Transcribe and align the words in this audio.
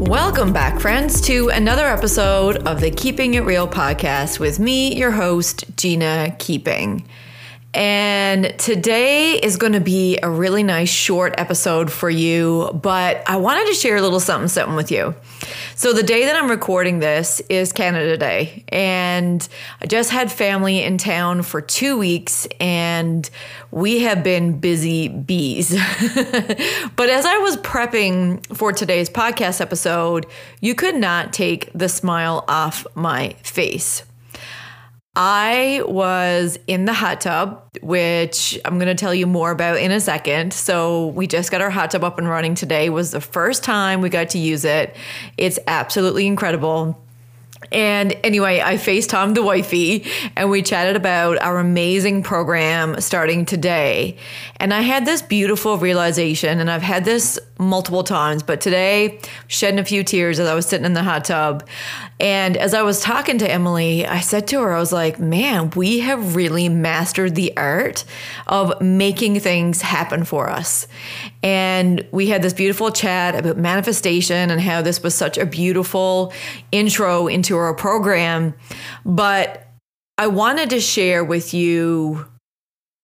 Welcome 0.00 0.52
back, 0.52 0.78
friends, 0.78 1.20
to 1.22 1.48
another 1.48 1.84
episode 1.84 2.58
of 2.68 2.80
the 2.80 2.92
Keeping 2.92 3.34
It 3.34 3.40
Real 3.40 3.66
podcast 3.66 4.38
with 4.38 4.60
me, 4.60 4.94
your 4.94 5.10
host, 5.10 5.64
Gina 5.76 6.36
Keeping. 6.38 7.04
And 7.74 8.58
today 8.58 9.34
is 9.34 9.56
going 9.56 9.74
to 9.74 9.80
be 9.80 10.18
a 10.22 10.30
really 10.30 10.62
nice 10.62 10.88
short 10.88 11.34
episode 11.36 11.92
for 11.92 12.08
you, 12.08 12.70
but 12.72 13.22
I 13.28 13.36
wanted 13.36 13.66
to 13.66 13.74
share 13.74 13.96
a 13.96 14.00
little 14.00 14.20
something 14.20 14.48
something 14.48 14.74
with 14.74 14.90
you. 14.90 15.14
So 15.74 15.92
the 15.92 16.02
day 16.02 16.24
that 16.24 16.34
I'm 16.34 16.48
recording 16.48 16.98
this 16.98 17.40
is 17.48 17.72
Canada 17.72 18.16
Day, 18.16 18.64
and 18.68 19.46
I 19.82 19.86
just 19.86 20.10
had 20.10 20.32
family 20.32 20.82
in 20.82 20.96
town 20.96 21.42
for 21.42 21.60
2 21.60 21.98
weeks 21.98 22.48
and 22.58 23.28
we 23.70 24.00
have 24.00 24.24
been 24.24 24.58
busy 24.60 25.08
bees. 25.08 25.70
but 26.96 27.10
as 27.10 27.26
I 27.26 27.36
was 27.38 27.58
prepping 27.58 28.44
for 28.56 28.72
today's 28.72 29.10
podcast 29.10 29.60
episode, 29.60 30.26
you 30.60 30.74
could 30.74 30.96
not 30.96 31.34
take 31.34 31.70
the 31.74 31.88
smile 31.88 32.44
off 32.48 32.86
my 32.94 33.34
face. 33.42 34.04
I 35.20 35.82
was 35.84 36.60
in 36.68 36.84
the 36.84 36.92
hot 36.92 37.20
tub, 37.20 37.68
which 37.82 38.56
I'm 38.64 38.78
going 38.78 38.86
to 38.86 38.94
tell 38.94 39.12
you 39.12 39.26
more 39.26 39.50
about 39.50 39.78
in 39.78 39.90
a 39.90 39.98
second. 39.98 40.52
So, 40.54 41.08
we 41.08 41.26
just 41.26 41.50
got 41.50 41.60
our 41.60 41.70
hot 41.70 41.90
tub 41.90 42.04
up 42.04 42.18
and 42.18 42.28
running 42.28 42.54
today. 42.54 42.86
It 42.86 42.90
was 42.90 43.10
the 43.10 43.20
first 43.20 43.64
time 43.64 44.00
we 44.00 44.10
got 44.10 44.28
to 44.30 44.38
use 44.38 44.64
it. 44.64 44.94
It's 45.36 45.58
absolutely 45.66 46.28
incredible. 46.28 47.02
And 47.72 48.16
anyway, 48.22 48.60
I 48.64 48.74
FaceTimed 48.74 49.34
the 49.34 49.42
wifey 49.42 50.06
and 50.36 50.48
we 50.50 50.62
chatted 50.62 50.96
about 50.96 51.38
our 51.42 51.58
amazing 51.58 52.22
program 52.22 53.00
starting 53.00 53.44
today. 53.44 54.16
And 54.56 54.72
I 54.72 54.82
had 54.82 55.04
this 55.04 55.20
beautiful 55.20 55.76
realization, 55.76 56.60
and 56.60 56.70
I've 56.70 56.82
had 56.82 57.04
this 57.04 57.38
multiple 57.58 58.04
times, 58.04 58.42
but 58.42 58.60
today, 58.60 59.20
shedding 59.48 59.80
a 59.80 59.84
few 59.84 60.04
tears 60.04 60.38
as 60.38 60.48
I 60.48 60.54
was 60.54 60.66
sitting 60.66 60.86
in 60.86 60.94
the 60.94 61.02
hot 61.02 61.24
tub. 61.24 61.68
And 62.20 62.56
as 62.56 62.72
I 62.72 62.82
was 62.82 63.00
talking 63.00 63.38
to 63.38 63.50
Emily, 63.50 64.06
I 64.06 64.20
said 64.20 64.46
to 64.48 64.60
her, 64.60 64.72
I 64.72 64.78
was 64.78 64.92
like, 64.92 65.18
man, 65.18 65.70
we 65.70 65.98
have 66.00 66.36
really 66.36 66.68
mastered 66.68 67.34
the 67.34 67.56
art 67.56 68.04
of 68.46 68.80
making 68.80 69.40
things 69.40 69.82
happen 69.82 70.24
for 70.24 70.48
us. 70.48 70.86
And 71.42 72.06
we 72.12 72.28
had 72.28 72.42
this 72.42 72.52
beautiful 72.52 72.90
chat 72.90 73.34
about 73.34 73.56
manifestation 73.56 74.50
and 74.50 74.60
how 74.60 74.82
this 74.82 75.02
was 75.02 75.14
such 75.14 75.36
a 75.36 75.46
beautiful 75.46 76.32
intro 76.72 77.26
into 77.26 77.56
our 77.56 77.74
program. 77.74 78.54
But 79.04 79.66
I 80.16 80.26
wanted 80.28 80.70
to 80.70 80.80
share 80.80 81.24
with 81.24 81.54
you 81.54 82.26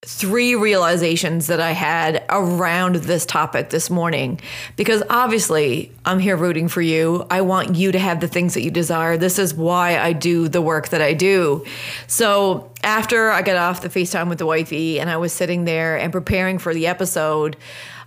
three 0.06 0.54
realizations 0.54 1.46
that 1.46 1.60
I 1.60 1.72
had 1.72 2.24
around 2.28 2.96
this 2.96 3.24
topic 3.24 3.70
this 3.70 3.88
morning 3.88 4.40
because 4.76 5.02
obviously 5.08 5.90
I'm 6.04 6.18
here 6.18 6.36
rooting 6.36 6.68
for 6.68 6.82
you. 6.82 7.26
I 7.30 7.40
want 7.40 7.74
you 7.74 7.92
to 7.92 7.98
have 7.98 8.20
the 8.20 8.28
things 8.28 8.54
that 8.54 8.62
you 8.62 8.70
desire. 8.70 9.16
This 9.16 9.38
is 9.38 9.54
why 9.54 9.98
I 9.98 10.12
do 10.12 10.48
the 10.48 10.60
work 10.60 10.90
that 10.90 11.00
I 11.00 11.14
do. 11.14 11.64
So, 12.06 12.70
after 12.82 13.30
I 13.30 13.40
got 13.40 13.56
off 13.56 13.80
the 13.80 13.88
FaceTime 13.88 14.28
with 14.28 14.36
the 14.36 14.44
wifey 14.44 15.00
and 15.00 15.08
I 15.08 15.16
was 15.16 15.32
sitting 15.32 15.64
there 15.64 15.96
and 15.96 16.12
preparing 16.12 16.58
for 16.58 16.74
the 16.74 16.86
episode, 16.86 17.56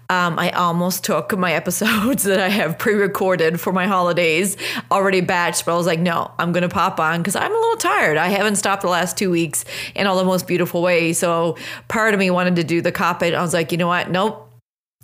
um, 0.10 0.40
I 0.40 0.52
almost 0.52 1.04
took 1.04 1.38
my 1.38 1.54
episodes 1.54 2.24
that 2.24 2.40
I 2.40 2.50
have 2.50 2.78
pre 2.78 2.94
recorded 2.94 3.60
for 3.60 3.74
my 3.74 3.88
holidays 3.88 4.56
already 4.90 5.22
batched, 5.22 5.66
but 5.66 5.74
I 5.74 5.78
was 5.78 5.86
like, 5.86 6.00
no, 6.00 6.32
I'm 6.40 6.52
going 6.54 6.64
to 6.64 6.70
pop 6.70 7.00
on 7.00 7.22
because 7.22 7.36
I'm 7.36 7.52
a 7.52 7.60
little 7.60 7.78
tired. 7.78 8.18
I 8.18 8.30
haven't 8.30 8.56
stopped 8.56 8.84
the 8.84 8.90
last 8.90 9.18
two 9.18 9.30
weeks 9.30 9.66
in 9.96 10.08
all 10.08 10.18
the 10.18 10.24
most 10.24 10.48
beautiful 10.48 10.82
ways. 10.82 11.18
So 11.18 11.58
part 11.88 12.14
of 12.14 12.20
me 12.20 12.30
wanted 12.30 12.56
to 12.56 12.64
do 12.64 12.82
the 12.82 12.92
cop 12.92 13.22
it. 13.22 13.34
I 13.34 13.42
was 13.42 13.54
like, 13.54 13.72
you 13.72 13.78
know 13.78 13.88
what? 13.88 14.10
Nope. 14.10 14.44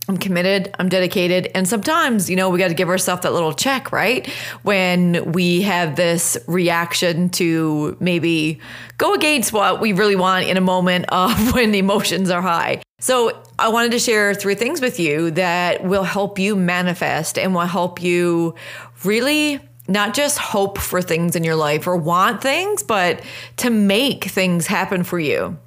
I'm 0.09 0.17
committed, 0.17 0.75
I'm 0.79 0.89
dedicated. 0.89 1.49
And 1.55 1.65
sometimes, 1.65 2.29
you 2.29 2.35
know, 2.35 2.49
we 2.49 2.59
got 2.59 2.67
to 2.67 2.73
give 2.73 2.89
ourselves 2.89 3.21
that 3.21 3.31
little 3.31 3.53
check, 3.53 3.93
right? 3.93 4.27
When 4.63 5.31
we 5.31 5.61
have 5.61 5.95
this 5.95 6.37
reaction 6.45 7.29
to 7.29 7.95
maybe 8.01 8.59
go 8.97 9.13
against 9.13 9.53
what 9.53 9.79
we 9.79 9.93
really 9.93 10.17
want 10.17 10.45
in 10.45 10.57
a 10.57 10.61
moment 10.61 11.05
of 11.07 11.53
when 11.53 11.71
the 11.71 11.79
emotions 11.79 12.29
are 12.29 12.41
high. 12.41 12.81
So, 13.03 13.37
I 13.59 13.67
wanted 13.67 13.91
to 13.91 13.99
share 13.99 14.33
three 14.33 14.55
things 14.55 14.79
with 14.79 14.97
you 14.97 15.31
that 15.31 15.83
will 15.83 16.05
help 16.05 16.39
you 16.39 16.55
manifest 16.55 17.37
and 17.37 17.53
will 17.53 17.67
help 17.67 18.01
you 18.01 18.55
really 19.03 19.59
not 19.89 20.13
just 20.13 20.37
hope 20.37 20.77
for 20.77 21.01
things 21.01 21.35
in 21.35 21.43
your 21.43 21.57
life 21.57 21.85
or 21.85 21.97
want 21.97 22.41
things, 22.41 22.81
but 22.81 23.21
to 23.57 23.69
make 23.69 24.23
things 24.23 24.67
happen 24.67 25.03
for 25.03 25.19
you. 25.19 25.57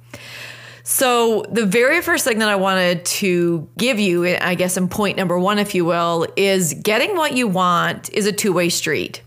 So, 0.81 1.45
the 1.51 1.67
very 1.67 2.01
first 2.01 2.25
thing 2.25 2.39
that 2.39 2.49
I 2.49 2.55
wanted 2.55 3.05
to 3.05 3.69
give 3.77 3.99
you, 3.99 4.25
I 4.25 4.55
guess, 4.55 4.75
in 4.75 4.89
point 4.89 5.15
number 5.15 5.37
one, 5.37 5.59
if 5.59 5.75
you 5.75 5.85
will, 5.85 6.25
is 6.35 6.73
getting 6.73 7.15
what 7.15 7.37
you 7.37 7.47
want 7.47 8.11
is 8.13 8.25
a 8.25 8.31
two 8.31 8.51
way 8.51 8.69
street. 8.69 9.21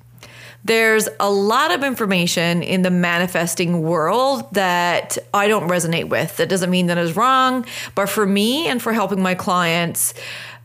There's 0.64 1.08
a 1.18 1.30
lot 1.30 1.70
of 1.70 1.82
information 1.82 2.62
in 2.62 2.82
the 2.82 2.90
manifesting 2.90 3.82
world 3.82 4.52
that 4.52 5.16
I 5.32 5.48
don't 5.48 5.68
resonate 5.68 6.08
with. 6.08 6.36
That 6.36 6.48
doesn't 6.48 6.70
mean 6.70 6.86
that 6.86 6.98
is 6.98 7.16
wrong, 7.16 7.64
but 7.94 8.08
for 8.08 8.26
me 8.26 8.66
and 8.66 8.82
for 8.82 8.92
helping 8.92 9.22
my 9.22 9.34
clients, 9.34 10.12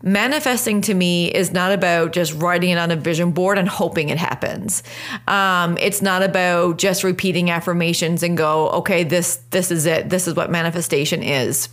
manifesting 0.02 0.82
to 0.82 0.94
me 0.94 1.28
is 1.28 1.52
not 1.52 1.72
about 1.72 2.12
just 2.12 2.34
writing 2.34 2.70
it 2.70 2.78
on 2.78 2.90
a 2.90 2.96
vision 2.96 3.32
board 3.32 3.58
and 3.58 3.68
hoping 3.68 4.10
it 4.10 4.18
happens. 4.18 4.82
Um, 5.26 5.78
it's 5.78 6.02
not 6.02 6.22
about 6.22 6.78
just 6.78 7.02
repeating 7.02 7.50
affirmations 7.50 8.22
and 8.22 8.36
go, 8.36 8.68
okay, 8.70 9.02
this 9.02 9.36
this 9.50 9.70
is 9.70 9.86
it. 9.86 10.10
This 10.10 10.28
is 10.28 10.34
what 10.34 10.50
manifestation 10.50 11.22
is. 11.22 11.68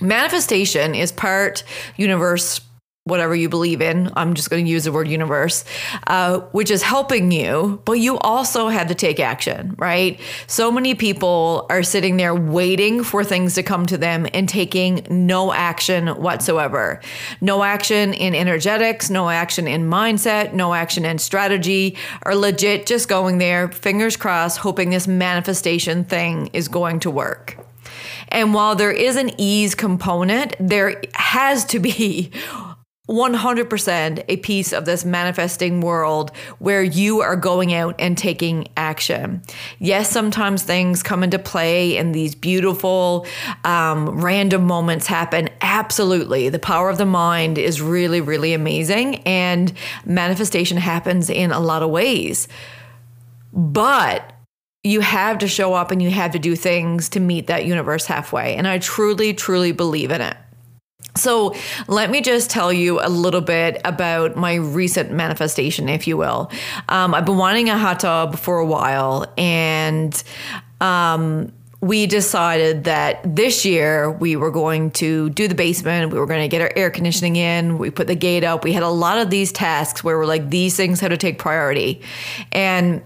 Manifestation 0.00 0.94
is 0.94 1.12
part 1.12 1.64
universe, 1.96 2.60
whatever 3.06 3.34
you 3.34 3.50
believe 3.50 3.82
in. 3.82 4.10
I'm 4.16 4.32
just 4.32 4.48
going 4.48 4.64
to 4.64 4.70
use 4.70 4.84
the 4.84 4.92
word 4.92 5.08
universe, 5.08 5.66
uh, 6.06 6.38
which 6.52 6.70
is 6.70 6.82
helping 6.82 7.30
you, 7.30 7.82
but 7.84 7.94
you 7.94 8.16
also 8.20 8.68
have 8.68 8.88
to 8.88 8.94
take 8.94 9.20
action, 9.20 9.74
right? 9.76 10.18
So 10.46 10.72
many 10.72 10.94
people 10.94 11.66
are 11.68 11.82
sitting 11.82 12.16
there 12.16 12.34
waiting 12.34 13.04
for 13.04 13.22
things 13.22 13.56
to 13.56 13.62
come 13.62 13.84
to 13.86 13.98
them 13.98 14.26
and 14.32 14.48
taking 14.48 15.06
no 15.10 15.52
action 15.52 16.08
whatsoever. 16.08 17.02
No 17.42 17.62
action 17.62 18.14
in 18.14 18.34
energetics, 18.34 19.10
no 19.10 19.28
action 19.28 19.68
in 19.68 19.82
mindset, 19.82 20.54
no 20.54 20.72
action 20.72 21.04
in 21.04 21.18
strategy, 21.18 21.98
or 22.24 22.34
legit 22.34 22.86
just 22.86 23.06
going 23.06 23.36
there, 23.36 23.68
fingers 23.68 24.16
crossed, 24.16 24.56
hoping 24.56 24.88
this 24.88 25.06
manifestation 25.06 26.04
thing 26.04 26.48
is 26.54 26.68
going 26.68 27.00
to 27.00 27.10
work. 27.10 27.58
And 28.28 28.54
while 28.54 28.74
there 28.74 28.90
is 28.90 29.16
an 29.16 29.30
ease 29.38 29.74
component, 29.74 30.56
there 30.58 31.02
has 31.12 31.64
to 31.66 31.78
be 31.78 32.30
100% 33.08 34.24
a 34.28 34.36
piece 34.38 34.72
of 34.72 34.86
this 34.86 35.04
manifesting 35.04 35.82
world 35.82 36.34
where 36.58 36.82
you 36.82 37.20
are 37.20 37.36
going 37.36 37.74
out 37.74 37.94
and 37.98 38.16
taking 38.16 38.66
action. 38.78 39.42
Yes, 39.78 40.10
sometimes 40.10 40.62
things 40.62 41.02
come 41.02 41.22
into 41.22 41.38
play 41.38 41.98
and 41.98 42.14
these 42.14 42.34
beautiful 42.34 43.26
um, 43.64 44.08
random 44.22 44.64
moments 44.64 45.06
happen. 45.06 45.50
Absolutely. 45.60 46.48
The 46.48 46.58
power 46.58 46.88
of 46.88 46.96
the 46.96 47.04
mind 47.04 47.58
is 47.58 47.82
really, 47.82 48.22
really 48.22 48.54
amazing. 48.54 49.16
And 49.26 49.70
manifestation 50.06 50.78
happens 50.78 51.28
in 51.28 51.52
a 51.52 51.60
lot 51.60 51.82
of 51.82 51.90
ways. 51.90 52.48
But 53.52 54.32
you 54.82 55.00
have 55.00 55.38
to 55.38 55.48
show 55.48 55.72
up 55.72 55.90
and 55.90 56.02
you 56.02 56.10
have 56.10 56.32
to 56.32 56.38
do 56.38 56.54
things 56.54 57.08
to 57.10 57.20
meet 57.20 57.46
that 57.46 57.64
universe 57.64 58.04
halfway. 58.04 58.54
And 58.54 58.68
I 58.68 58.78
truly, 58.78 59.32
truly 59.32 59.72
believe 59.72 60.10
in 60.10 60.20
it. 60.20 60.36
So, 61.16 61.54
let 61.86 62.10
me 62.10 62.20
just 62.20 62.50
tell 62.50 62.72
you 62.72 63.00
a 63.00 63.08
little 63.08 63.40
bit 63.40 63.80
about 63.84 64.36
my 64.36 64.54
recent 64.54 65.12
manifestation, 65.12 65.88
if 65.88 66.08
you 66.08 66.16
will. 66.16 66.50
Um, 66.88 67.14
I've 67.14 67.24
been 67.24 67.36
wanting 67.36 67.68
a 67.68 67.78
hot 67.78 68.00
tub 68.00 68.36
for 68.36 68.58
a 68.58 68.66
while, 68.66 69.32
and 69.38 70.20
um, 70.80 71.52
we 71.84 72.06
decided 72.06 72.84
that 72.84 73.20
this 73.24 73.66
year 73.66 74.10
we 74.10 74.36
were 74.36 74.50
going 74.50 74.90
to 74.92 75.28
do 75.30 75.46
the 75.46 75.54
basement. 75.54 76.10
We 76.12 76.18
were 76.18 76.26
going 76.26 76.40
to 76.40 76.48
get 76.48 76.62
our 76.62 76.72
air 76.74 76.90
conditioning 76.90 77.36
in. 77.36 77.76
We 77.76 77.90
put 77.90 78.06
the 78.06 78.14
gate 78.14 78.42
up. 78.42 78.64
We 78.64 78.72
had 78.72 78.82
a 78.82 78.88
lot 78.88 79.18
of 79.18 79.28
these 79.28 79.52
tasks 79.52 80.02
where 80.02 80.16
we're 80.16 80.24
like, 80.24 80.48
these 80.48 80.76
things 80.76 80.98
had 80.98 81.08
to 81.08 81.18
take 81.18 81.38
priority. 81.38 82.00
And 82.52 83.02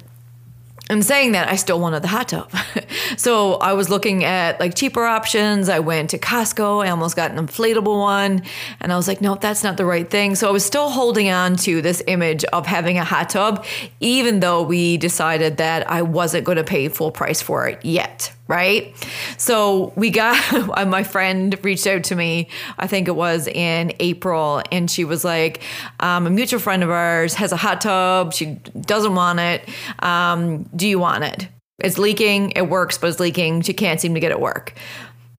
in 0.90 1.02
saying 1.02 1.32
that, 1.32 1.48
I 1.48 1.56
still 1.56 1.78
wanted 1.80 2.02
the 2.02 2.08
hot 2.08 2.28
tub. 2.28 2.50
so 3.16 3.54
I 3.54 3.74
was 3.74 3.90
looking 3.90 4.24
at 4.24 4.58
like 4.58 4.74
cheaper 4.74 5.04
options. 5.04 5.68
I 5.68 5.80
went 5.80 6.10
to 6.10 6.18
Costco. 6.18 6.84
I 6.84 6.90
almost 6.90 7.16
got 7.16 7.30
an 7.30 7.46
inflatable 7.46 7.98
one. 7.98 8.42
And 8.80 8.92
I 8.92 8.96
was 8.96 9.06
like, 9.06 9.20
nope, 9.20 9.40
that's 9.40 9.62
not 9.62 9.76
the 9.76 9.84
right 9.84 10.08
thing. 10.08 10.34
So 10.34 10.48
I 10.48 10.50
was 10.50 10.64
still 10.64 10.88
holding 10.88 11.28
on 11.28 11.56
to 11.56 11.82
this 11.82 12.02
image 12.06 12.44
of 12.46 12.66
having 12.66 12.98
a 12.98 13.04
hot 13.04 13.30
tub, 13.30 13.64
even 14.00 14.40
though 14.40 14.62
we 14.62 14.96
decided 14.96 15.58
that 15.58 15.88
I 15.90 16.02
wasn't 16.02 16.44
going 16.44 16.56
to 16.56 16.64
pay 16.64 16.88
full 16.88 17.10
price 17.10 17.42
for 17.42 17.68
it 17.68 17.84
yet 17.84 18.32
right? 18.48 18.94
So 19.36 19.92
we 19.94 20.10
got 20.10 20.36
my 20.88 21.04
friend 21.04 21.56
reached 21.62 21.86
out 21.86 22.04
to 22.04 22.16
me. 22.16 22.48
I 22.78 22.86
think 22.86 23.06
it 23.06 23.14
was 23.14 23.46
in 23.46 23.92
April, 24.00 24.62
and 24.72 24.90
she 24.90 25.04
was 25.04 25.24
like, 25.24 25.62
um, 26.00 26.26
"A 26.26 26.30
mutual 26.30 26.58
friend 26.58 26.82
of 26.82 26.90
ours 26.90 27.34
has 27.34 27.52
a 27.52 27.56
hot 27.56 27.80
tub. 27.80 28.32
She 28.32 28.46
doesn't 28.80 29.14
want 29.14 29.38
it. 29.38 29.68
Um, 30.00 30.64
do 30.74 30.88
you 30.88 30.98
want 30.98 31.24
it? 31.24 31.48
It's 31.78 31.98
leaking. 31.98 32.52
It 32.56 32.68
works, 32.68 32.98
but 32.98 33.08
it's 33.08 33.20
leaking. 33.20 33.62
She 33.62 33.74
can't 33.74 34.00
seem 34.00 34.14
to 34.14 34.20
get 34.20 34.32
it 34.32 34.40
work." 34.40 34.74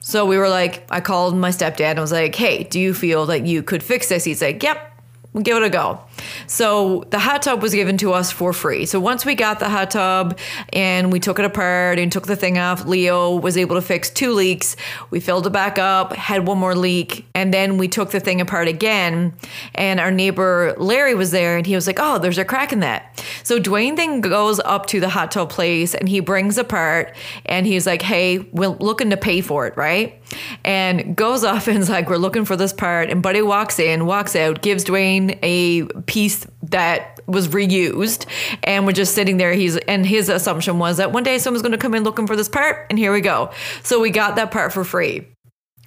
So 0.01 0.25
we 0.25 0.37
were 0.37 0.47
like, 0.47 0.85
I 0.89 1.01
called 1.01 1.35
my 1.35 1.49
stepdad 1.49 1.91
and 1.91 1.99
was 1.99 2.11
like, 2.11 2.35
"Hey, 2.35 2.63
do 2.63 2.79
you 2.79 2.93
feel 2.93 3.25
that 3.25 3.45
you 3.45 3.63
could 3.63 3.83
fix 3.83 4.07
this?" 4.07 4.23
He's 4.23 4.41
like, 4.41 4.63
"Yep." 4.63 4.88
We'll 5.33 5.43
give 5.43 5.57
it 5.57 5.63
a 5.63 5.69
go. 5.69 5.99
So 6.47 7.05
the 7.11 7.19
hot 7.19 7.43
tub 7.43 7.61
was 7.61 7.75
given 7.75 7.97
to 7.97 8.13
us 8.13 8.31
for 8.31 8.51
free. 8.51 8.87
So 8.87 8.99
once 8.99 9.25
we 9.25 9.35
got 9.35 9.59
the 9.59 9.69
hot 9.69 9.91
tub 9.91 10.39
and 10.73 11.11
we 11.11 11.19
took 11.19 11.37
it 11.37 11.45
apart 11.45 11.99
and 11.99 12.11
took 12.11 12.25
the 12.25 12.35
thing 12.35 12.57
off, 12.57 12.85
Leo 12.85 13.35
was 13.35 13.55
able 13.55 13.75
to 13.75 13.81
fix 13.81 14.09
two 14.09 14.33
leaks. 14.33 14.75
We 15.11 15.19
filled 15.19 15.45
it 15.45 15.51
back 15.51 15.77
up, 15.77 16.13
had 16.13 16.47
one 16.47 16.57
more 16.57 16.73
leak, 16.73 17.27
and 17.35 17.53
then 17.53 17.77
we 17.77 17.87
took 17.87 18.09
the 18.09 18.19
thing 18.19 18.41
apart 18.41 18.67
again. 18.67 19.33
And 19.75 19.99
our 19.99 20.09
neighbor 20.09 20.73
Larry 20.79 21.13
was 21.13 21.29
there 21.29 21.57
and 21.57 21.67
he 21.67 21.75
was 21.75 21.85
like, 21.85 21.99
Oh, 21.99 22.17
there's 22.17 22.39
a 22.39 22.45
crack 22.45 22.73
in 22.73 22.79
that. 22.79 23.23
So 23.43 23.59
Dwayne 23.59 23.97
then 23.97 24.21
goes 24.21 24.59
up 24.61 24.87
to 24.87 24.99
the 24.99 25.09
hot 25.09 25.31
tub 25.31 25.51
place 25.51 25.93
and 25.93 26.09
he 26.09 26.21
brings 26.21 26.57
apart 26.57 27.15
and 27.45 27.67
he's 27.67 27.85
like, 27.85 28.01
Hey, 28.01 28.39
we're 28.51 28.69
looking 28.69 29.11
to 29.11 29.17
pay 29.17 29.41
for 29.41 29.67
it, 29.67 29.77
right? 29.77 30.19
And 30.65 31.15
goes 31.15 31.43
off 31.43 31.67
and 31.67 31.77
is 31.77 31.89
like, 31.89 32.09
We're 32.09 32.17
looking 32.17 32.45
for 32.45 32.55
this 32.55 32.73
part. 32.73 33.11
And 33.11 33.21
Buddy 33.21 33.43
walks 33.43 33.77
in, 33.77 34.07
walks 34.07 34.35
out, 34.35 34.63
gives 34.63 34.83
Dwayne 34.83 35.18
a 35.43 35.85
piece 36.05 36.45
that 36.63 37.19
was 37.27 37.49
reused 37.49 38.25
and 38.63 38.85
we're 38.85 38.91
just 38.91 39.13
sitting 39.13 39.37
there. 39.37 39.53
He's 39.53 39.77
and 39.77 40.05
his 40.05 40.29
assumption 40.29 40.79
was 40.79 40.97
that 40.97 41.11
one 41.11 41.23
day 41.23 41.37
someone's 41.37 41.61
going 41.61 41.73
to 41.73 41.77
come 41.77 41.93
in 41.93 42.03
looking 42.03 42.27
for 42.27 42.35
this 42.35 42.49
part 42.49 42.87
and 42.89 42.97
here 42.97 43.11
we 43.11 43.21
go. 43.21 43.51
So 43.83 43.99
we 43.99 44.09
got 44.09 44.35
that 44.37 44.51
part 44.51 44.73
for 44.73 44.83
free. 44.83 45.27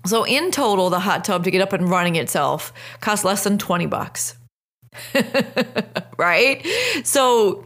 So 0.04 0.24
in 0.24 0.50
total 0.50 0.90
the 0.90 1.00
hot 1.00 1.24
tub 1.24 1.44
to 1.44 1.50
get 1.50 1.62
up 1.62 1.72
and 1.72 1.88
running 1.88 2.16
itself 2.16 2.72
cost 3.00 3.24
less 3.24 3.44
than 3.44 3.58
20 3.58 3.86
bucks. 3.86 4.36
Right? 6.18 6.64
So 7.02 7.64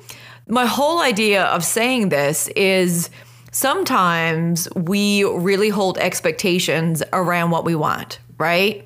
my 0.48 0.64
whole 0.64 1.00
idea 1.00 1.44
of 1.44 1.64
saying 1.64 2.08
this 2.08 2.48
is 2.56 3.10
sometimes 3.52 4.68
we 4.74 5.24
really 5.24 5.68
hold 5.68 5.98
expectations 5.98 7.02
around 7.12 7.50
what 7.50 7.64
we 7.64 7.74
want 7.74 8.18
right 8.38 8.85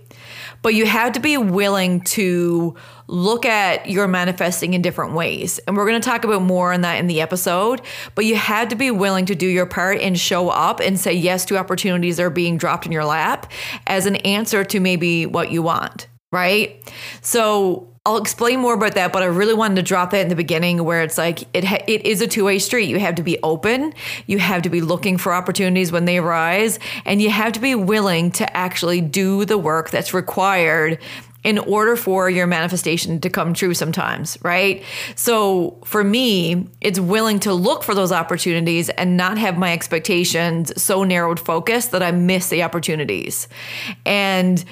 but 0.63 0.75
you 0.75 0.87
have 0.87 1.13
to 1.13 1.21
be 1.21 1.37
willing 1.37 2.01
to 2.03 2.75
look 3.07 3.45
at 3.45 3.89
your 3.89 4.07
manifesting 4.07 4.75
in 4.75 4.83
different 4.83 5.15
ways. 5.15 5.59
And 5.67 5.77
we're 5.77 5.87
going 5.87 6.01
to 6.01 6.09
talk 6.09 6.25
about 6.25 6.43
more 6.43 6.73
on 6.73 6.83
that 6.83 6.99
in 6.99 7.07
the 7.07 7.21
episode, 7.21 7.83
but 8.15 8.25
you 8.25 8.37
have 8.37 8.69
to 8.69 8.77
be 8.77 8.91
willing 8.91 9.27
to 9.27 9.35
do 9.35 9.47
your 9.47 9.67
part 9.67 9.99
and 10.01 10.19
show 10.19 10.49
up 10.49 10.81
and 10.81 10.99
say 10.99 11.13
yes 11.13 11.45
to 11.47 11.57
opportunities 11.57 12.19
that 12.19 12.25
are 12.25 12.31
being 12.31 12.57
dropped 12.57 12.87
in 12.87 12.93
your 12.93 13.05
lap 13.05 13.51
as 13.87 14.07
an 14.07 14.17
answer 14.17 14.65
to 14.65 14.81
maybe 14.81 15.27
what 15.27 15.51
you 15.51 15.63
want, 15.63 16.07
right? 16.33 16.93
So 17.21 17.90
I'll 18.07 18.17
explain 18.17 18.61
more 18.61 18.73
about 18.73 18.95
that, 18.95 19.13
but 19.13 19.23
I 19.23 19.27
really 19.27 19.53
wanted 19.53 19.75
to 19.77 19.83
drop 19.83 20.13
that 20.13 20.23
in 20.23 20.29
the 20.29 20.37
beginning 20.37 20.83
where 20.85 21.03
it's 21.03 21.19
like 21.19 21.45
it 21.55 21.65
ha- 21.65 21.85
it 21.87 22.07
is 22.07 22.23
a 22.23 22.27
two-way 22.27 22.59
street. 22.59 22.89
You 22.89 22.99
have 22.99 23.17
to 23.17 23.23
be 23.23 23.39
open, 23.43 23.93
you 24.27 24.39
have 24.39 24.63
to 24.63 24.71
be 24.71 24.81
looking 24.81 25.19
for 25.19 25.35
opportunities 25.35 25.93
when 25.93 26.07
they 26.07 26.17
arise, 26.17 26.79
and 27.05 27.21
you 27.21 27.29
have 27.29 27.53
to 27.53 27.61
be 27.61 27.75
willing 27.75 28.31
to 28.33 28.57
actually 28.57 29.03
do 29.03 29.45
the 29.45 29.59
work 29.59 29.91
that's 29.91 30.15
required 30.15 30.99
in 31.45 31.59
order 31.59 31.95
for 31.95 32.31
your 32.31 32.47
manifestation 32.47 33.21
to 33.21 33.29
come 33.29 33.53
true 33.53 33.75
sometimes, 33.75 34.39
right? 34.43 34.83
So 35.15 35.79
for 35.85 36.03
me, 36.03 36.69
it's 36.81 36.99
willing 36.99 37.39
to 37.41 37.53
look 37.53 37.83
for 37.83 37.95
those 37.95 38.13
opportunities 38.13 38.89
and 38.91 39.17
not 39.17 39.37
have 39.37 39.59
my 39.59 39.73
expectations 39.73 40.73
so 40.83 41.05
narrowed 41.05 41.41
focus 41.41 41.89
that 41.89 42.03
I 42.03 42.13
miss 42.13 42.49
the 42.49 42.63
opportunities. 42.63 43.49
And 44.05 44.65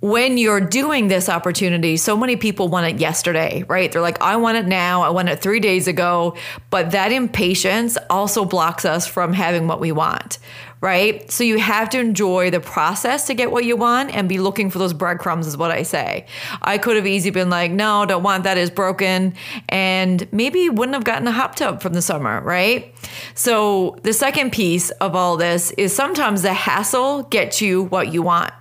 when 0.00 0.36
you're 0.36 0.60
doing 0.60 1.08
this 1.08 1.28
opportunity, 1.28 1.96
so 1.96 2.16
many 2.16 2.36
people 2.36 2.68
want 2.68 2.86
it 2.86 3.00
yesterday, 3.00 3.64
right? 3.66 3.90
They're 3.90 4.02
like, 4.02 4.20
I 4.20 4.36
want 4.36 4.58
it 4.58 4.66
now. 4.66 5.02
I 5.02 5.10
want 5.10 5.28
it 5.28 5.40
three 5.40 5.60
days 5.60 5.88
ago. 5.88 6.36
But 6.70 6.90
that 6.90 7.12
impatience 7.12 7.96
also 8.10 8.44
blocks 8.44 8.84
us 8.84 9.06
from 9.06 9.32
having 9.32 9.68
what 9.68 9.80
we 9.80 9.92
want, 9.92 10.38
right? 10.82 11.30
So 11.30 11.44
you 11.44 11.58
have 11.58 11.88
to 11.90 11.98
enjoy 11.98 12.50
the 12.50 12.60
process 12.60 13.26
to 13.28 13.34
get 13.34 13.50
what 13.50 13.64
you 13.64 13.74
want 13.76 14.14
and 14.14 14.28
be 14.28 14.38
looking 14.38 14.68
for 14.68 14.78
those 14.78 14.92
breadcrumbs, 14.92 15.46
is 15.46 15.56
what 15.56 15.70
I 15.70 15.82
say. 15.82 16.26
I 16.60 16.76
could 16.76 16.96
have 16.96 17.06
easily 17.06 17.30
been 17.30 17.48
like, 17.48 17.70
no, 17.70 18.04
don't 18.04 18.22
want 18.22 18.44
that, 18.44 18.58
is 18.58 18.70
broken. 18.70 19.32
And 19.70 20.30
maybe 20.30 20.68
wouldn't 20.68 20.94
have 20.94 21.04
gotten 21.04 21.26
a 21.26 21.32
hot 21.32 21.56
tub 21.56 21.80
from 21.80 21.94
the 21.94 22.02
summer, 22.02 22.42
right? 22.42 22.94
So 23.34 23.96
the 24.02 24.12
second 24.12 24.52
piece 24.52 24.90
of 24.90 25.16
all 25.16 25.38
this 25.38 25.70
is 25.72 25.94
sometimes 25.94 26.42
the 26.42 26.52
hassle 26.52 27.22
gets 27.22 27.62
you 27.62 27.84
what 27.84 28.12
you 28.12 28.20
want 28.20 28.52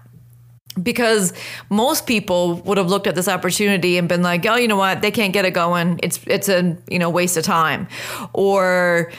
because 0.82 1.34
most 1.70 2.06
people 2.06 2.56
would 2.62 2.78
have 2.78 2.90
looked 2.90 3.08
at 3.08 3.16
this 3.16 3.28
opportunity 3.28 3.98
and 3.98 4.08
been 4.08 4.22
like, 4.22 4.46
"Oh, 4.46 4.56
you 4.56 4.68
know 4.68 4.76
what? 4.76 5.02
They 5.02 5.12
can't 5.12 5.34
get 5.34 5.46
it 5.46 5.52
going. 5.52 6.00
It's 6.04 6.20
it's 6.28 6.50
a 6.50 6.78
you 6.90 7.00
know 7.00 7.10
waste 7.10 7.38
of 7.38 7.44
time," 7.44 7.88
or 8.34 9.12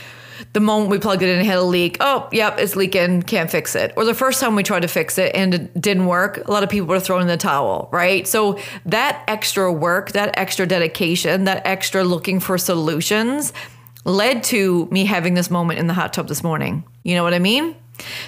the 0.53 0.61
moment 0.61 0.91
we 0.91 0.99
plugged 0.99 1.23
it 1.23 1.29
in, 1.29 1.41
it 1.41 1.47
had 1.47 1.59
a 1.59 1.63
leak. 1.63 1.97
Oh, 2.01 2.29
yep, 2.33 2.59
it's 2.59 2.77
leaking. 2.77 3.23
Can't 3.23 3.51
fix 3.51 3.75
it. 3.75 3.93
Or 3.97 4.05
the 4.05 4.15
first 4.15 4.41
time 4.41 4.55
we 4.55 4.63
tried 4.63 4.81
to 4.81 4.89
fix 4.89 5.19
it 5.19 5.35
and 5.35 5.55
it 5.55 5.81
didn't 5.81 6.07
work, 6.07 6.47
a 6.47 6.51
lot 6.51 6.63
of 6.63 6.69
people 6.69 6.87
were 6.89 7.01
throwing 7.01 7.23
in 7.23 7.29
the 7.29 7.37
towel, 7.37 7.89
right? 7.93 8.27
So 8.27 8.59
that 8.87 9.23
extra 9.29 9.73
work, 9.73 10.13
that 10.13 10.37
extra 10.39 10.67
dedication, 10.67 11.45
that 11.45 11.67
extra 11.67 12.05
looking 12.05 12.41
for 12.41 12.59
solutions 12.59 13.53
led 14.05 14.45
to 14.45 14.87
me 14.91 15.05
having 15.05 15.35
this 15.35 15.51
moment 15.51 15.79
in 15.79 15.89
the 15.89 15.95
hot 15.95 16.13
tub 16.13 16.29
this 16.29 16.43
morning. 16.43 16.85
You 17.03 17.15
know 17.15 17.25
what 17.25 17.35
I 17.35 17.39
mean? 17.39 17.75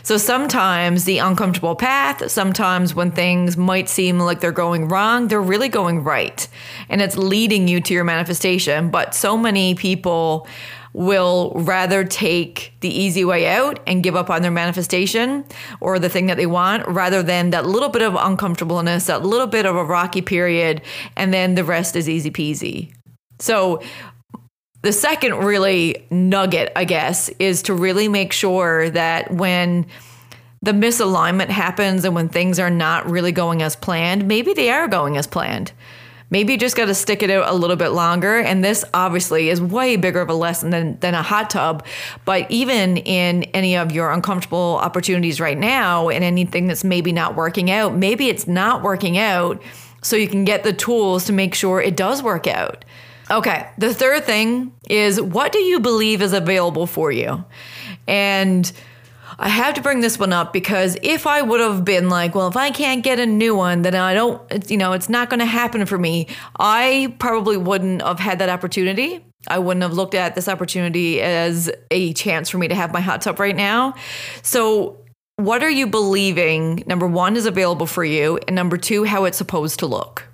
So 0.03 0.17
sometimes 0.17 1.05
the 1.05 1.19
uncomfortable 1.19 1.77
path, 1.77 2.31
sometimes 2.31 2.95
when 2.95 3.11
things 3.11 3.57
might 3.57 3.89
seem 3.89 4.19
like 4.19 4.41
they're 4.41 4.53
going 4.53 4.89
wrong, 4.89 5.29
they're 5.29 5.41
really 5.41 5.69
going 5.69 6.05
right. 6.05 6.47
And 6.89 7.01
it's 7.03 7.17
leading 7.17 7.69
you 7.69 7.81
to 7.83 7.95
your 7.95 8.05
manifestation. 8.05 8.91
But 8.91 9.15
so 9.15 9.37
many 9.37 9.75
people 9.75 10.47
will 10.93 11.53
rather 11.55 12.03
take 12.03 12.73
the 12.81 12.89
easy 12.89 13.25
way 13.25 13.47
out 13.47 13.79
and 13.87 14.03
give 14.03 14.17
up 14.17 14.31
on 14.31 14.43
their 14.43 14.51
manifestation 14.51 15.45
or 15.81 15.99
the 15.99 16.09
thing 16.09 16.27
that 16.27 16.37
they 16.37 16.47
want 16.47 16.87
rather 16.89 17.23
than 17.23 17.51
that 17.51 17.67
little 17.67 17.89
bit 17.89 18.03
of 18.03 18.15
uncomfortableness, 18.15 19.07
that 19.07 19.25
little 19.25 19.47
bit 19.47 19.67
of 19.67 19.77
a 19.77 19.85
rocky 19.85 20.23
period, 20.23 20.83
and 21.17 21.33
then 21.33 21.55
the 21.55 21.65
rest 21.65 21.95
is 21.95 22.09
easy 22.09 22.31
peasy. 22.31 22.93
So, 23.39 23.83
the 24.83 24.93
second 24.93 25.39
really 25.39 26.07
nugget, 26.11 26.73
I 26.77 26.85
guess, 26.85 27.29
is 27.39 27.63
to 27.63 27.75
really 27.75 28.09
make 28.09 28.33
sure 28.33 28.91
that 28.91 29.33
when 29.33 29.87
the 30.63 30.73
misalignment 30.73 31.49
happens 31.49 32.05
and 32.05 32.15
when 32.15 32.29
things 32.29 32.59
are 32.59 32.71
not 32.71 33.09
really 33.09 33.33
going 33.33 33.63
as 33.63 33.77
planned, 33.77 34.27
maybe 34.27 34.55
they 34.55 34.71
are 34.71 34.89
going 34.89 35.17
as 35.17 35.27
planned. 35.27 35.73
Maybe 36.31 36.53
you 36.53 36.59
just 36.59 36.77
got 36.77 36.87
to 36.87 36.95
stick 36.95 37.23
it 37.23 37.31
out 37.31 37.49
a 37.49 37.55
little 37.55 37.77
bit 37.77 37.89
longer. 37.89 38.39
And 38.39 38.63
this 38.63 38.85
obviously 38.93 39.49
is 39.49 39.63
way 39.63 39.97
bigger 39.97 40.21
of 40.21 40.29
a 40.29 40.35
lesson 40.35 40.71
than, 40.71 40.99
than 41.01 41.15
a 41.15 41.23
hot 41.23 41.49
tub. 41.49 41.87
But 42.25 42.51
even 42.51 42.99
in 42.99 43.45
any 43.45 43.77
of 43.77 43.93
your 43.93 44.11
uncomfortable 44.11 44.79
opportunities 44.83 45.41
right 45.41 45.57
now 45.57 46.11
and 46.11 46.23
anything 46.23 46.67
that's 46.67 46.85
maybe 46.85 47.13
not 47.13 47.35
working 47.35 47.71
out, 47.71 47.95
maybe 47.95 48.29
it's 48.29 48.47
not 48.47 48.83
working 48.83 49.17
out 49.17 49.63
so 50.03 50.17
you 50.17 50.29
can 50.29 50.45
get 50.45 50.65
the 50.65 50.73
tools 50.73 51.25
to 51.25 51.33
make 51.33 51.55
sure 51.55 51.81
it 51.81 51.97
does 51.97 52.23
work 52.23 52.47
out. 52.47 52.85
Okay, 53.31 53.69
the 53.77 53.93
third 53.93 54.25
thing 54.25 54.73
is 54.89 55.21
what 55.21 55.53
do 55.53 55.59
you 55.59 55.81
believe 55.81 56.23
is 56.23 56.33
available 56.33 56.87
for 56.87 57.13
you? 57.13 57.45
And 58.07 58.71
I 59.39 59.49
have 59.49 59.75
to 59.75 59.83
bring 59.83 60.01
this 60.01 60.19
one 60.19 60.33
up 60.33 60.53
because 60.53 60.97
if 61.03 61.27
I 61.27 61.43
would 61.43 61.61
have 61.61 61.85
been 61.85 62.09
like, 62.09 62.35
well, 62.35 62.49
if 62.49 62.57
I 62.57 62.71
can't 62.71 63.05
get 63.05 63.21
a 63.21 63.27
new 63.27 63.55
one, 63.55 63.83
then 63.83 63.95
I 63.95 64.15
don't, 64.15 64.71
you 64.71 64.79
know, 64.79 64.95
it's 64.95 65.09
not 65.09 65.29
going 65.29 65.41
to 65.41 65.47
happen 65.47 65.85
for 65.85 65.99
me, 65.99 66.27
I 66.59 67.15
probably 67.19 67.57
wouldn't 67.57 68.03
have 68.03 68.19
had 68.19 68.39
that 68.39 68.49
opportunity. 68.49 69.25
I 69.47 69.59
wouldn't 69.59 69.83
have 69.83 69.93
looked 69.93 70.15
at 70.15 70.35
this 70.35 70.49
opportunity 70.49 71.21
as 71.21 71.71
a 71.91 72.13
chance 72.15 72.49
for 72.51 72.59
me 72.59 72.69
to 72.69 72.75
have 72.75 72.93
my 72.93 73.01
hot 73.01 73.23
tub 73.23 73.39
right 73.39 73.55
now. 73.55 73.95
So, 74.43 74.99
what 75.37 75.63
are 75.63 75.71
you 75.71 75.87
believing? 75.87 76.83
Number 76.89 77.07
one 77.07 77.37
is 77.37 77.47
available 77.47 77.87
for 77.87 78.05
you, 78.05 78.41
and 78.49 78.57
number 78.57 78.77
two, 78.77 79.05
how 79.05 79.25
it's 79.25 79.39
supposed 79.39 79.79
to 79.79 79.87
look 79.87 80.28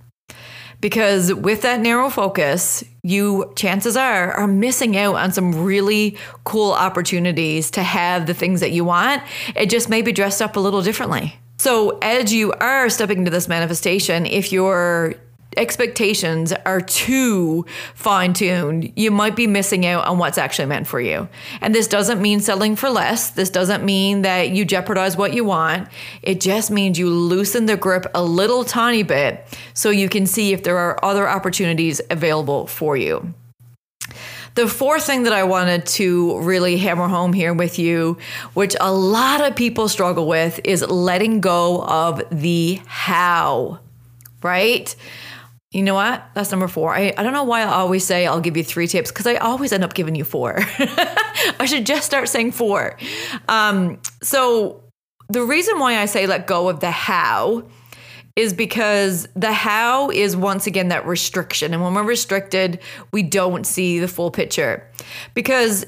Because 0.84 1.32
with 1.32 1.62
that 1.62 1.80
narrow 1.80 2.10
focus, 2.10 2.84
you 3.02 3.50
chances 3.56 3.96
are 3.96 4.32
are 4.32 4.46
missing 4.46 4.98
out 4.98 5.14
on 5.14 5.32
some 5.32 5.64
really 5.64 6.18
cool 6.44 6.72
opportunities 6.72 7.70
to 7.70 7.82
have 7.82 8.26
the 8.26 8.34
things 8.34 8.60
that 8.60 8.70
you 8.70 8.84
want. 8.84 9.22
It 9.56 9.70
just 9.70 9.88
may 9.88 10.02
be 10.02 10.12
dressed 10.12 10.42
up 10.42 10.56
a 10.56 10.60
little 10.60 10.82
differently. 10.82 11.38
So, 11.56 11.96
as 12.02 12.34
you 12.34 12.52
are 12.60 12.90
stepping 12.90 13.20
into 13.20 13.30
this 13.30 13.48
manifestation, 13.48 14.26
if 14.26 14.52
you're 14.52 15.14
expectations 15.56 16.52
are 16.52 16.80
too 16.80 17.66
fine 17.94 18.32
tuned, 18.32 18.92
you 18.96 19.10
might 19.10 19.36
be 19.36 19.46
missing 19.46 19.86
out 19.86 20.06
on 20.06 20.18
what's 20.18 20.38
actually 20.38 20.66
meant 20.66 20.86
for 20.86 21.00
you. 21.00 21.28
And 21.60 21.74
this 21.74 21.88
doesn't 21.88 22.20
mean 22.20 22.40
selling 22.40 22.76
for 22.76 22.90
less. 22.90 23.30
This 23.30 23.50
doesn't 23.50 23.84
mean 23.84 24.22
that 24.22 24.50
you 24.50 24.64
jeopardize 24.64 25.16
what 25.16 25.34
you 25.34 25.44
want. 25.44 25.88
It 26.22 26.40
just 26.40 26.70
means 26.70 26.98
you 26.98 27.10
loosen 27.10 27.66
the 27.66 27.76
grip 27.76 28.06
a 28.14 28.22
little 28.22 28.64
tiny 28.64 29.02
bit 29.02 29.44
so 29.74 29.90
you 29.90 30.08
can 30.08 30.26
see 30.26 30.52
if 30.52 30.62
there 30.62 30.78
are 30.78 31.04
other 31.04 31.28
opportunities 31.28 32.00
available 32.10 32.66
for 32.66 32.96
you. 32.96 33.34
The 34.54 34.68
fourth 34.68 35.04
thing 35.04 35.24
that 35.24 35.32
I 35.32 35.42
wanted 35.42 35.84
to 35.86 36.38
really 36.38 36.76
hammer 36.76 37.08
home 37.08 37.32
here 37.32 37.52
with 37.52 37.76
you, 37.76 38.18
which 38.52 38.76
a 38.80 38.92
lot 38.92 39.40
of 39.40 39.56
people 39.56 39.88
struggle 39.88 40.28
with, 40.28 40.60
is 40.62 40.86
letting 40.86 41.40
go 41.40 41.82
of 41.82 42.22
the 42.30 42.80
how, 42.86 43.80
right? 44.44 44.94
You 45.74 45.82
know 45.82 45.94
what? 45.94 46.24
That's 46.34 46.52
number 46.52 46.68
four. 46.68 46.94
I, 46.94 47.12
I 47.18 47.24
don't 47.24 47.32
know 47.32 47.42
why 47.42 47.62
I 47.62 47.64
always 47.64 48.06
say 48.06 48.28
I'll 48.28 48.40
give 48.40 48.56
you 48.56 48.62
three 48.62 48.86
tips 48.86 49.10
because 49.10 49.26
I 49.26 49.34
always 49.34 49.72
end 49.72 49.82
up 49.82 49.92
giving 49.92 50.14
you 50.14 50.22
four. 50.22 50.54
I 51.58 51.66
should 51.66 51.84
just 51.84 52.06
start 52.06 52.28
saying 52.28 52.52
four. 52.52 52.96
Um, 53.48 54.00
so, 54.22 54.84
the 55.28 55.42
reason 55.42 55.80
why 55.80 55.98
I 55.98 56.04
say 56.04 56.28
let 56.28 56.46
go 56.46 56.68
of 56.68 56.78
the 56.78 56.92
how 56.92 57.66
is 58.36 58.52
because 58.52 59.26
the 59.34 59.52
how 59.52 60.10
is 60.10 60.36
once 60.36 60.68
again 60.68 60.88
that 60.88 61.06
restriction. 61.06 61.74
And 61.74 61.82
when 61.82 61.94
we're 61.94 62.04
restricted, 62.04 62.78
we 63.10 63.24
don't 63.24 63.66
see 63.66 63.98
the 63.98 64.08
full 64.08 64.30
picture. 64.30 64.88
Because 65.34 65.84